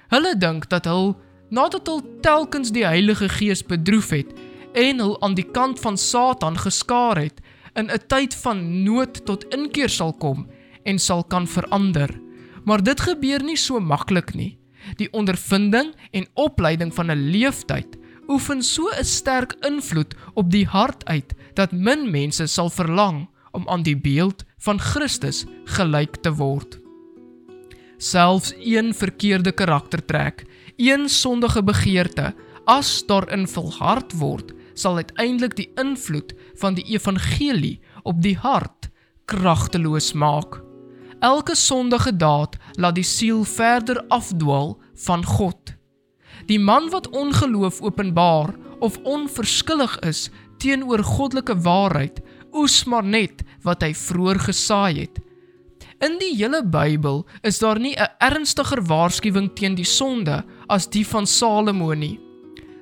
Hulle 0.09 0.35
dink 0.39 0.69
dat 0.69 0.85
hul 0.85 1.17
nadat 1.51 1.87
hul 1.87 2.03
telkens 2.21 2.73
die 2.73 2.85
Heilige 2.85 3.29
Gees 3.29 3.63
bedroef 3.63 4.11
het 4.11 4.33
en 4.75 4.99
hul 4.99 5.21
aan 5.23 5.35
die 5.35 5.51
kant 5.53 5.81
van 5.81 5.97
Satan 5.97 6.57
geskaar 6.59 7.17
het, 7.17 7.41
in 7.75 7.91
'n 7.91 8.07
tyd 8.07 8.35
van 8.35 8.85
nood 8.85 9.25
tot 9.27 9.45
inkeer 9.55 9.89
sal 9.89 10.13
kom 10.13 10.47
en 10.85 10.99
sal 10.99 11.25
kan 11.25 11.47
verander. 11.47 12.11
Maar 12.65 12.83
dit 12.83 13.01
gebeur 13.01 13.43
nie 13.45 13.57
so 13.57 13.81
maklik 13.81 14.35
nie. 14.35 14.59
Die 14.97 15.09
ondervinding 15.13 15.95
en 16.13 16.27
opleiding 16.35 16.95
van 16.95 17.11
'n 17.11 17.31
leeftyd 17.31 17.99
oefen 18.29 18.63
so 18.63 18.89
'n 18.89 19.05
sterk 19.05 19.53
invloed 19.67 20.15
op 20.35 20.51
die 20.51 20.67
hart 20.67 21.05
uit 21.05 21.35
dat 21.55 21.73
min 21.73 22.11
mense 22.11 22.47
sal 22.47 22.71
verlang 22.71 23.29
om 23.53 23.69
aan 23.69 23.83
die 23.83 23.97
beeld 23.97 24.45
van 24.59 24.81
Christus 24.81 25.45
gelyk 25.65 26.17
te 26.17 26.33
word. 26.33 26.79
Selfs 27.97 28.55
een 28.59 28.95
verkeerde 28.95 29.53
karaktertrek, 29.53 30.45
een 30.77 31.09
sondige 31.09 31.63
begeerte, 31.63 32.35
as 32.65 33.07
daarin 33.07 33.47
volhard 33.49 34.13
word, 34.19 34.53
sal 34.75 34.97
uiteindelik 34.97 35.57
die 35.57 35.71
invloed 35.81 36.35
van 36.55 36.75
die 36.75 36.85
evangelie 36.85 37.81
op 38.03 38.23
die 38.23 38.37
hart 38.37 38.91
kragteloos 39.25 40.13
maak. 40.13 40.64
Elke 41.21 41.55
sondige 41.55 42.17
daad 42.17 42.57
laat 42.73 42.95
die 42.95 43.07
siel 43.07 43.45
verder 43.45 44.05
afdwaal 44.09 44.79
van 45.07 45.25
God. 45.25 45.75
Die 46.47 46.61
man 46.61 46.91
wat 46.91 47.09
ongeloof 47.09 47.81
openbaar 47.81 48.55
of 48.79 48.99
onverskillig 49.03 49.99
is 49.99 50.31
teenoor 50.59 51.03
goddelike 51.05 51.57
waarheid, 51.61 52.21
oes 52.53 52.85
maar 52.85 53.05
net 53.05 53.43
wat 53.63 53.83
hy 53.83 53.93
vroeër 53.95 54.41
gesaai 54.49 55.01
het. 55.01 55.21
In 56.05 56.19
die 56.21 56.35
hele 56.37 56.61
Bybel 56.67 57.23
is 57.43 57.59
daar 57.59 57.79
nie 57.81 57.95
'n 57.97 58.09
ernstiger 58.19 58.83
waarskuwing 58.83 59.55
teen 59.55 59.75
die 59.75 59.89
sonde 59.89 60.45
as 60.69 60.87
die 60.87 61.07
van 61.07 61.27
Salomo 61.27 61.95
nie. 61.95 62.21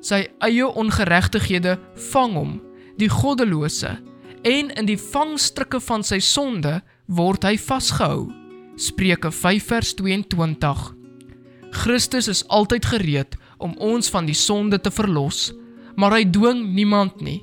Sy 0.01 0.29
eie 0.39 0.67
ongeregtighede 0.67 1.79
vang 1.95 2.33
hom, 2.35 2.61
die 2.97 3.09
goddelose, 3.09 3.99
en 4.43 4.71
in 4.71 4.87
die 4.87 4.99
vangstrikke 4.99 5.81
van 5.81 6.03
sy 6.03 6.19
sonde 6.19 6.83
word 7.13 7.45
hy 7.45 7.57
vasgehou. 7.61 8.31
Spreuke 8.81 9.31
5 9.33 9.69
vers 9.69 9.95
22. 9.99 10.85
Christus 11.73 12.29
is 12.29 12.43
altyd 12.49 12.87
gereed 12.89 13.37
om 13.61 13.75
ons 13.77 14.09
van 14.13 14.27
die 14.27 14.37
sonde 14.37 14.81
te 14.81 14.91
verlos, 14.91 15.51
maar 15.97 16.17
hy 16.17 16.25
dwing 16.25 16.65
niemand 16.75 17.21
nie. 17.21 17.43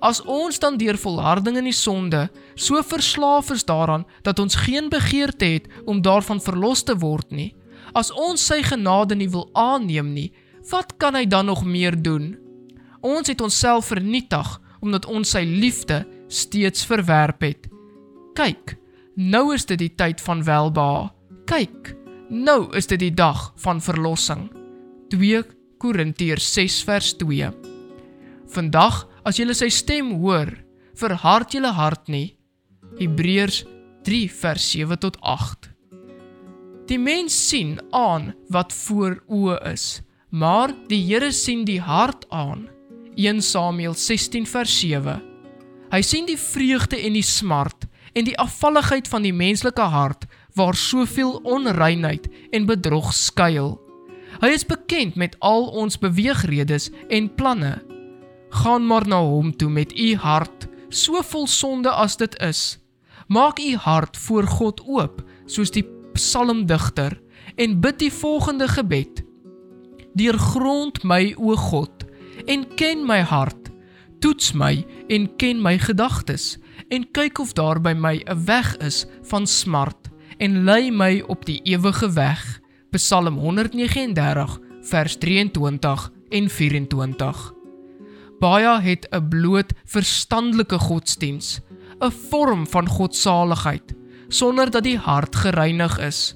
As 0.00 0.22
ons 0.24 0.56
dan 0.60 0.78
deur 0.80 0.96
volharding 0.96 1.58
in 1.60 1.68
die 1.68 1.76
sonde 1.76 2.28
so 2.56 2.80
verslaaf 2.80 3.50
is 3.52 3.66
daaraan 3.68 4.06
dat 4.24 4.40
ons 4.40 4.56
geen 4.64 4.88
begeerte 4.88 5.44
het 5.44 5.68
om 5.84 6.00
daarvan 6.00 6.40
verlos 6.40 6.82
te 6.88 6.96
word 6.96 7.28
nie, 7.30 7.52
as 7.92 8.08
ons 8.16 8.40
sy 8.40 8.62
genade 8.64 9.16
nie 9.18 9.28
wil 9.28 9.50
aanneem 9.52 10.14
nie, 10.16 10.30
wat 10.72 10.96
kan 10.96 11.16
hy 11.18 11.26
dan 11.28 11.50
nog 11.52 11.64
meer 11.64 11.96
doen? 11.96 12.32
Ons 13.04 13.28
het 13.28 13.40
onsself 13.44 13.92
vernietig 13.92 14.56
omdat 14.80 15.04
ons 15.04 15.36
sy 15.36 15.44
liefde 15.44 16.06
steeds 16.32 16.86
verwerp 16.88 17.44
het. 17.44 17.68
Kyk, 18.38 18.79
nou 19.20 19.50
is 19.54 19.66
dit 19.68 19.78
die 19.80 19.92
tyd 19.92 20.20
van 20.24 20.42
welbehae. 20.46 21.10
Kyk, 21.50 21.92
nou 22.30 22.70
is 22.76 22.88
dit 22.88 23.00
die 23.02 23.14
dag 23.14 23.50
van 23.60 23.80
verlossing. 23.82 24.48
2 25.12 25.42
Korintiërs 25.82 26.46
6 26.54 26.78
vers 26.88 27.12
2. 27.20 27.50
Vandag 28.54 29.04
as 29.26 29.38
jy 29.38 29.48
sy 29.54 29.68
stem 29.72 30.14
hoor, 30.22 30.52
verhard 30.96 31.52
julle 31.52 31.72
hart 31.76 32.08
nie. 32.08 32.36
Hebreërs 33.00 33.64
3 34.06 34.30
vers 34.40 34.70
7 34.72 35.00
tot 35.02 35.18
8. 35.20 35.68
Die 36.90 36.98
mens 36.98 37.34
sien 37.34 37.78
aan 37.94 38.32
wat 38.50 38.72
voor 38.72 39.20
oë 39.28 39.60
is, 39.70 40.00
maar 40.30 40.72
die 40.88 41.02
Here 41.04 41.30
sien 41.32 41.64
die 41.64 41.80
hart 41.80 42.26
aan. 42.30 42.68
1 43.16 43.42
Samuel 43.42 43.94
16 43.94 44.46
vers 44.46 44.80
7. 44.80 45.20
Hy 45.90 46.02
sien 46.06 46.26
die 46.26 46.38
vreugde 46.38 46.98
en 46.98 47.14
die 47.18 47.26
smart 47.26 47.89
en 48.12 48.24
die 48.24 48.38
afvalligheid 48.38 49.08
van 49.08 49.22
die 49.22 49.34
menslike 49.34 49.86
hart 49.92 50.26
waar 50.54 50.74
soveel 50.74 51.38
onreinheid 51.42 52.28
en 52.50 52.66
bedrog 52.66 53.12
skuil. 53.14 53.78
Hy 54.40 54.50
is 54.54 54.66
bekend 54.66 55.14
met 55.14 55.36
al 55.38 55.66
ons 55.66 55.98
beweegredes 55.98 56.90
en 57.08 57.34
planne 57.34 57.78
gaan 58.50 58.86
maar 58.86 59.06
na 59.06 59.20
hom 59.22 59.52
toe 59.56 59.70
met 59.70 59.92
u 59.98 60.14
hart, 60.14 60.66
so 60.88 61.22
vol 61.22 61.46
sonde 61.46 61.90
as 61.90 62.16
dit 62.18 62.34
is. 62.42 62.78
Maak 63.30 63.58
u 63.58 63.76
hart 63.76 64.16
voor 64.16 64.46
God 64.46 64.82
oop, 64.86 65.22
soos 65.46 65.70
die 65.70 65.86
psalmdigter, 66.14 67.14
en 67.54 67.78
bid 67.80 67.98
die 68.02 68.12
volgende 68.12 68.68
gebed: 68.68 69.22
Deurgrond 70.18 71.02
my 71.04 71.34
o 71.38 71.54
God 71.56 72.06
en 72.46 72.66
ken 72.74 73.06
my 73.06 73.20
hart. 73.20 73.70
Toets 74.20 74.52
my 74.52 74.84
en 75.08 75.30
ken 75.36 75.62
my 75.62 75.78
gedagtes 75.78 76.58
en 76.90 77.06
kyk 77.14 77.38
of 77.38 77.54
daar 77.54 77.80
by 77.80 77.94
my 77.96 78.22
'n 78.26 78.44
weg 78.44 78.76
is 78.76 79.06
van 79.22 79.46
smart 79.46 80.10
en 80.38 80.64
lei 80.64 80.90
my 80.90 81.22
op 81.26 81.44
die 81.46 81.60
ewige 81.62 82.12
weg. 82.12 82.60
Psalm 82.90 83.38
139 83.38 84.58
vers 84.82 85.16
23 85.16 86.10
en 86.28 86.48
24 86.48 87.60
baie 88.40 88.80
het 88.80 89.06
'n 89.10 89.28
bloot 89.28 89.72
verstandelike 89.84 90.78
godsdiens, 90.78 91.60
'n 92.00 92.10
vorm 92.10 92.66
van 92.66 92.88
godsaligheid, 92.88 93.94
sonder 94.28 94.70
dat 94.70 94.82
die 94.82 94.98
hart 94.98 95.36
gereinig 95.36 95.98
is. 95.98 96.34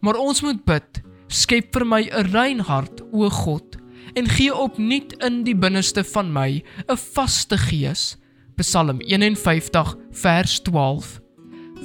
Maar 0.00 0.14
ons 0.14 0.40
moet 0.42 0.64
bid, 0.64 1.02
skep 1.26 1.72
vir 1.72 1.86
my 1.86 2.02
'n 2.02 2.30
rein 2.30 2.58
hart, 2.58 3.02
o 3.12 3.30
God, 3.30 3.76
en 4.14 4.28
gee 4.28 4.54
opnuut 4.54 5.12
in 5.12 5.44
die 5.44 5.56
binneste 5.56 6.04
van 6.04 6.32
my 6.32 6.64
'n 6.88 6.96
vaste 6.96 7.58
gees. 7.58 8.16
Psalm 8.56 9.00
51 9.00 9.96
vers 10.10 10.60
12. 10.60 11.20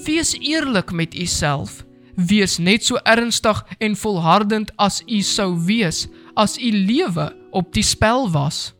Wees 0.05 0.31
eerlik 0.39 0.91
met 0.91 1.15
u 1.15 1.25
self. 1.25 1.85
Wees 2.15 2.57
net 2.57 2.85
so 2.85 2.95
ernstig 3.03 3.65
en 3.77 3.95
volhardend 3.95 4.71
as 4.75 5.01
u 5.05 5.19
sou 5.21 5.57
wees 5.65 6.07
as 6.33 6.55
u 6.57 6.71
lewe 6.71 7.35
op 7.51 7.73
die 7.73 7.83
spel 7.83 8.31
was. 8.31 8.71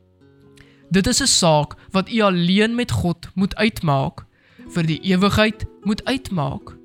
Dit 0.90 1.08
is 1.08 1.20
'n 1.22 1.28
saak 1.28 1.76
wat 1.92 2.10
u 2.10 2.20
alleen 2.20 2.76
met 2.76 2.92
God 2.92 3.28
moet 3.36 3.56
uitmaak, 3.56 4.26
vir 4.68 4.86
die 4.86 5.00
ewigheid 5.00 5.66
moet 5.84 6.06
uitmaak. 6.06 6.78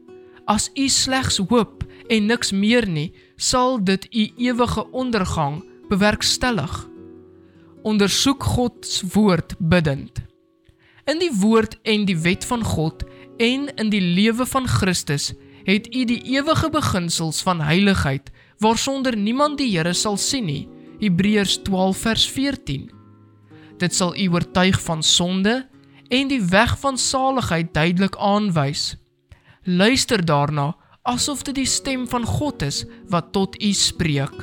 As 0.45 0.71
u 0.75 0.89
slegs 0.89 1.37
hoop 1.37 1.87
en 2.09 2.27
niks 2.27 2.53
meer 2.53 2.89
nie, 2.89 3.13
sal 3.37 3.85
dit 3.85 4.07
u 4.15 4.31
ewige 4.37 4.91
ondergang 4.91 5.65
bewerkstellig. 5.89 6.89
Ondersoek 7.83 8.43
God 8.43 8.87
se 8.87 9.07
woord 9.13 9.55
bidend. 9.59 10.27
In 11.07 11.21
die 11.23 11.31
woord 11.39 11.77
en 11.87 12.03
die 12.05 12.17
wet 12.19 12.45
van 12.45 12.65
God 12.67 13.05
en 13.39 13.69
in 13.79 13.91
die 13.93 14.03
lewe 14.03 14.43
van 14.47 14.65
Christus 14.67 15.29
het 15.67 15.87
u 15.95 16.03
die 16.05 16.19
ewige 16.35 16.67
beginsels 16.71 17.45
van 17.47 17.61
heiligheid 17.63 18.33
waarsonder 18.59 19.15
niemand 19.17 19.61
die 19.61 19.69
Here 19.71 19.93
sal 19.95 20.17
sien 20.19 20.49
nie. 20.51 20.65
Hebreërs 20.99 21.61
12 21.63 22.01
vers 22.09 22.25
14. 22.35 22.89
Dit 23.79 23.95
sal 23.95 24.17
u 24.17 24.27
oortuig 24.35 24.81
van 24.83 25.03
sonde 25.03 25.69
en 26.09 26.29
die 26.29 26.43
weg 26.43 26.75
van 26.83 26.99
saligheid 26.99 27.71
duidelik 27.75 28.19
aanwys. 28.19 28.97
Luister 29.63 30.25
daarna 30.27 30.73
asof 31.07 31.47
dit 31.47 31.55
die 31.55 31.71
stem 31.71 32.09
van 32.11 32.27
God 32.27 32.67
is 32.67 32.83
wat 33.07 33.31
tot 33.33 33.55
u 33.63 33.73
spreek. 33.73 34.35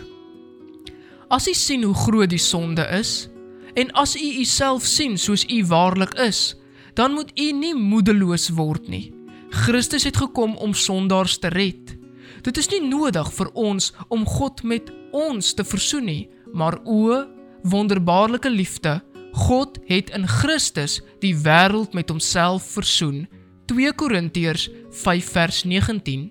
As 1.27 1.47
u 1.47 1.53
sien 1.53 1.83
hoe 1.83 1.95
groot 2.05 2.29
die 2.29 2.39
sonde 2.39 2.87
is 2.95 3.27
en 3.73 3.91
as 3.91 4.15
u 4.15 4.27
uself 4.39 4.85
sien 4.85 5.17
soos 5.17 5.45
u 5.49 5.63
waarlik 5.65 6.13
is, 6.13 6.55
dan 6.93 7.13
moet 7.13 7.31
u 7.39 7.51
nie 7.51 7.75
moedeloos 7.75 8.49
word 8.49 8.87
nie. 8.87 9.13
Christus 9.53 10.03
het 10.03 10.17
gekom 10.17 10.55
om 10.57 10.73
sondaars 10.73 11.37
te 11.37 11.49
red. 11.53 11.95
Dit 12.43 12.57
is 12.57 12.69
nie 12.69 12.81
nodig 12.85 13.29
vir 13.33 13.49
ons 13.53 13.91
om 14.09 14.25
God 14.25 14.63
met 14.63 14.91
ons 15.13 15.53
te 15.53 15.63
versoen 15.63 16.05
nie, 16.09 16.29
maar 16.53 16.79
o 16.85 17.23
wonderbaarlike 17.63 18.49
liefde 18.49 18.99
God 19.33 19.79
het 19.89 20.11
in 20.13 20.27
Christus 20.27 20.99
die 21.23 21.33
wêreld 21.33 21.93
met 21.97 22.09
homself 22.09 22.65
versoen. 22.75 23.25
2 23.71 23.93
Korintiërs 23.97 24.67
5 24.91 25.31
vers 25.33 25.63
19. 25.65 26.27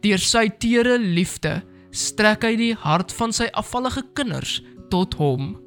Deur 0.00 0.22
sy 0.22 0.46
teere 0.62 0.96
liefde 1.02 1.58
strek 1.92 2.46
hy 2.46 2.54
die 2.56 2.72
hart 2.78 3.12
van 3.16 3.34
sy 3.36 3.50
afvallige 3.52 4.04
kinders 4.16 4.60
tot 4.92 5.16
hom. 5.20 5.65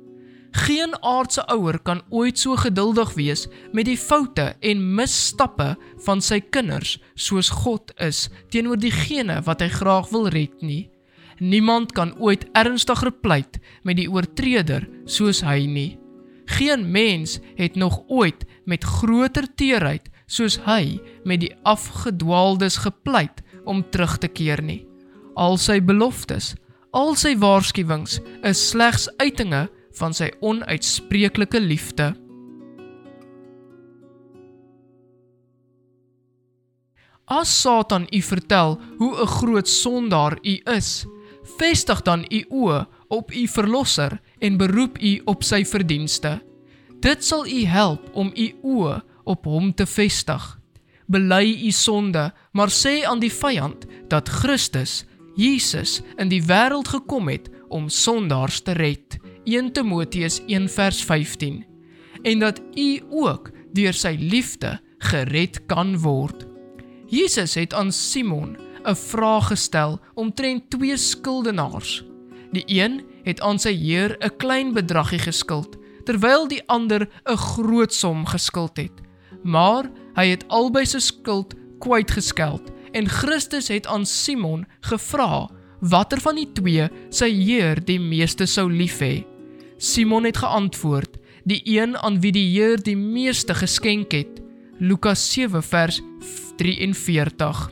Geen 0.52 0.96
aardse 1.06 1.44
ouer 1.48 1.80
kan 1.80 2.02
ooit 2.10 2.40
so 2.40 2.56
geduldig 2.58 3.14
wees 3.14 3.48
met 3.72 3.86
die 3.86 3.98
foute 3.98 4.56
en 4.60 4.86
misstappe 4.96 5.76
van 6.06 6.22
sy 6.26 6.40
kinders 6.42 6.98
soos 7.14 7.52
God 7.62 7.94
is 8.02 8.28
teenoor 8.50 8.80
diegene 8.82 9.42
wat 9.46 9.62
hy 9.62 9.70
graag 9.70 10.10
wil 10.14 10.30
red 10.34 10.56
nie. 10.66 10.90
Niemand 11.40 11.94
kan 11.96 12.16
ooit 12.18 12.48
ernstiger 12.58 13.12
pleit 13.12 13.60
met 13.84 14.00
die 14.02 14.10
oortreder 14.12 14.88
soos 15.06 15.44
hy 15.46 15.64
nie. 15.70 15.92
Geen 16.50 16.88
mens 16.92 17.38
het 17.56 17.76
nog 17.76 18.02
ooit 18.08 18.46
met 18.66 18.84
groter 18.84 19.46
teerheid 19.56 20.10
soos 20.26 20.58
hy 20.66 20.98
met 21.24 21.44
die 21.46 21.54
afgedwaaldes 21.64 22.82
gepleit 22.84 23.44
om 23.66 23.84
terug 23.92 24.18
te 24.18 24.28
keer 24.28 24.62
nie. 24.66 24.82
Al 25.38 25.58
sy 25.62 25.78
beloftes, 25.80 26.56
al 26.92 27.14
sy 27.16 27.36
waarskuwings 27.38 28.18
is 28.44 28.62
slegs 28.72 29.08
uitinge 29.22 29.68
van 30.00 30.16
sy 30.16 30.32
onuitspreeklike 30.40 31.60
liefde. 31.60 32.14
As 37.30 37.52
Satan 37.62 38.08
u 38.10 38.22
vertel 38.22 38.80
hoe 38.98 39.14
'n 39.22 39.28
groot 39.28 39.68
sondaar 39.68 40.40
u 40.42 40.56
is, 40.66 41.06
vestig 41.58 42.02
dan 42.02 42.26
u 42.30 42.46
oë 42.50 42.88
op 43.08 43.32
u 43.32 43.48
verlosser 43.48 44.22
en 44.40 44.58
beroep 44.58 44.98
u 45.02 45.22
op 45.26 45.44
sy 45.44 45.66
verdienste. 45.66 46.42
Dit 47.00 47.24
sal 47.24 47.48
u 47.48 47.66
help 47.66 48.10
om 48.14 48.32
u 48.36 48.48
oë 48.64 49.02
op 49.24 49.46
hom 49.46 49.74
te 49.74 49.86
vestig. 49.86 50.60
Bely 51.06 51.66
u 51.66 51.72
sonde, 51.72 52.34
maar 52.52 52.70
sê 52.70 53.04
aan 53.06 53.20
die 53.20 53.34
vyand 53.34 53.86
dat 54.08 54.30
Christus, 54.30 55.06
Jesus, 55.36 56.02
in 56.18 56.30
die 56.30 56.44
wêreld 56.44 56.88
gekom 56.88 57.28
het 57.28 57.50
om 57.70 57.90
sondaars 57.90 58.62
te 58.62 58.72
red. 58.72 59.18
1 59.44 59.72
Timoteus 59.72 60.42
1:15. 60.48 61.66
En 62.22 62.40
dat 62.40 62.62
u 62.74 63.02
ook 63.10 63.52
deur 63.74 63.94
sy 63.94 64.16
liefde 64.20 64.80
gered 64.98 65.66
kan 65.66 65.98
word. 66.00 66.48
Jesus 67.08 67.54
het 67.54 67.74
aan 67.74 67.92
Simon 67.92 68.58
'n 68.84 68.96
vraag 68.96 69.48
gestel 69.48 70.00
omtrent 70.14 70.70
twee 70.70 70.98
skuldenaars. 70.98 72.06
Die 72.52 72.64
een 72.66 73.04
het 73.24 73.42
aan 73.42 73.60
sy 73.60 73.74
heer 73.74 74.16
'n 74.20 74.36
klein 74.38 74.74
bedragie 74.74 75.20
geskuld, 75.20 75.78
terwyl 76.04 76.48
die 76.48 76.64
ander 76.68 77.10
'n 77.26 77.38
groot 77.38 77.94
som 77.94 78.26
geskuld 78.26 78.78
het. 78.78 79.02
Maar 79.44 79.92
hy 80.14 80.28
het 80.28 80.48
albei 80.48 80.86
se 80.86 81.00
skuld 81.00 81.54
kwytgeskeld 81.80 82.72
en 82.92 83.08
Christus 83.08 83.68
het 83.68 83.88
aan 83.88 84.06
Simon 84.06 84.66
gevra 84.80 85.50
watter 85.80 86.22
van 86.22 86.36
die 86.36 86.50
twee 86.54 86.90
sy 87.10 87.30
heer 87.32 87.80
die 87.86 88.00
meeste 88.00 88.48
sou 88.48 88.68
lief 88.72 89.00
hê. 89.04 89.26
Simon 89.78 90.26
het 90.26 90.38
geantwoord: 90.38 91.18
"Die 91.44 91.62
een 91.66 91.98
aan 91.98 92.20
wie 92.20 92.32
die 92.32 92.50
Heer 92.52 92.84
die 92.84 92.98
meeste 92.98 93.54
geskenk 93.54 94.12
het." 94.12 94.42
Lukas 94.80 95.32
7 95.34 95.64
vers 95.64 96.02
43. 96.58 97.72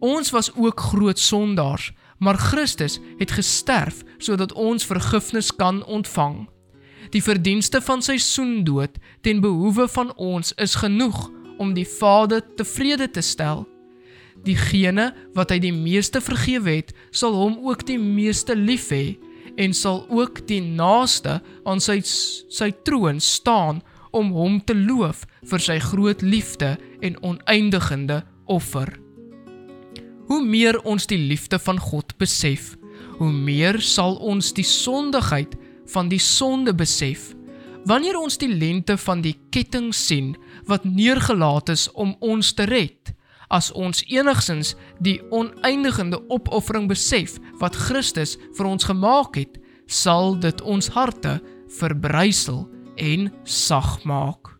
Ons 0.00 0.30
was 0.30 0.54
ook 0.54 0.80
groot 0.80 1.18
sondaars, 1.18 1.92
maar 2.18 2.38
Christus 2.38 3.00
het 3.18 3.30
gesterf 3.30 4.02
sodat 4.18 4.52
ons 4.52 4.86
vergifnis 4.86 5.56
kan 5.56 5.84
ontvang. 5.84 6.48
Die 7.10 7.22
verdienste 7.22 7.80
van 7.80 8.02
sy 8.02 8.16
soendood 8.16 8.98
ten 9.20 9.40
behoewe 9.40 9.88
van 9.88 10.14
ons 10.16 10.52
is 10.56 10.74
genoeg 10.74 11.30
om 11.58 11.74
die 11.74 11.86
Vader 11.86 12.42
tevrede 12.56 13.10
te 13.10 13.20
stel. 13.20 13.66
Diegene 14.46 15.12
wat 15.36 15.52
hy 15.54 15.60
die 15.62 15.74
meeste 15.74 16.20
vergewe 16.20 16.78
het, 16.80 16.90
sal 17.14 17.36
hom 17.38 17.60
ook 17.62 17.86
die 17.86 17.98
meeste 18.00 18.56
lief 18.58 18.90
hê 18.90 19.18
en 19.60 19.74
sal 19.76 20.06
ook 20.08 20.46
die 20.48 20.62
naaste 20.64 21.40
aan 21.68 21.82
sy 21.82 22.00
sy 22.02 22.70
troon 22.86 23.20
staan 23.20 23.82
om 24.12 24.32
hom 24.36 24.60
te 24.64 24.74
loof 24.76 25.24
vir 25.50 25.62
sy 25.62 25.78
groot 25.82 26.22
liefde 26.24 26.74
en 27.04 27.18
oneindigende 27.22 28.22
offer. 28.50 28.88
Hoe 30.28 30.40
meer 30.44 30.78
ons 30.88 31.06
die 31.06 31.20
liefde 31.20 31.58
van 31.60 31.80
God 31.80 32.16
besef, 32.20 32.74
hoe 33.18 33.32
meer 33.32 33.80
sal 33.84 34.16
ons 34.24 34.52
die 34.56 34.66
sondigheid 34.66 35.54
van 35.92 36.08
die 36.08 36.20
sonde 36.22 36.74
besef. 36.74 37.32
Wanneer 37.88 38.16
ons 38.20 38.38
die 38.38 38.50
lente 38.50 38.96
van 38.96 39.22
die 39.24 39.34
ketting 39.50 39.90
sien 39.94 40.36
wat 40.70 40.86
neergelaat 40.86 41.72
is 41.74 41.88
om 41.92 42.14
ons 42.20 42.52
te 42.54 42.68
red, 42.70 43.12
as 43.52 43.70
ons 43.76 44.02
enigsins 44.08 44.74
die 45.04 45.18
oneindigende 45.30 46.20
opoffering 46.32 46.88
besef 46.90 47.36
wat 47.60 47.76
Christus 47.76 48.38
vir 48.56 48.70
ons 48.72 48.88
gemaak 48.88 49.36
het, 49.36 49.60
sal 49.86 50.38
dit 50.40 50.64
ons 50.64 50.88
harte 50.96 51.38
verbrysel 51.78 52.64
en 52.96 53.30
sag 53.44 54.00
maak. 54.08 54.51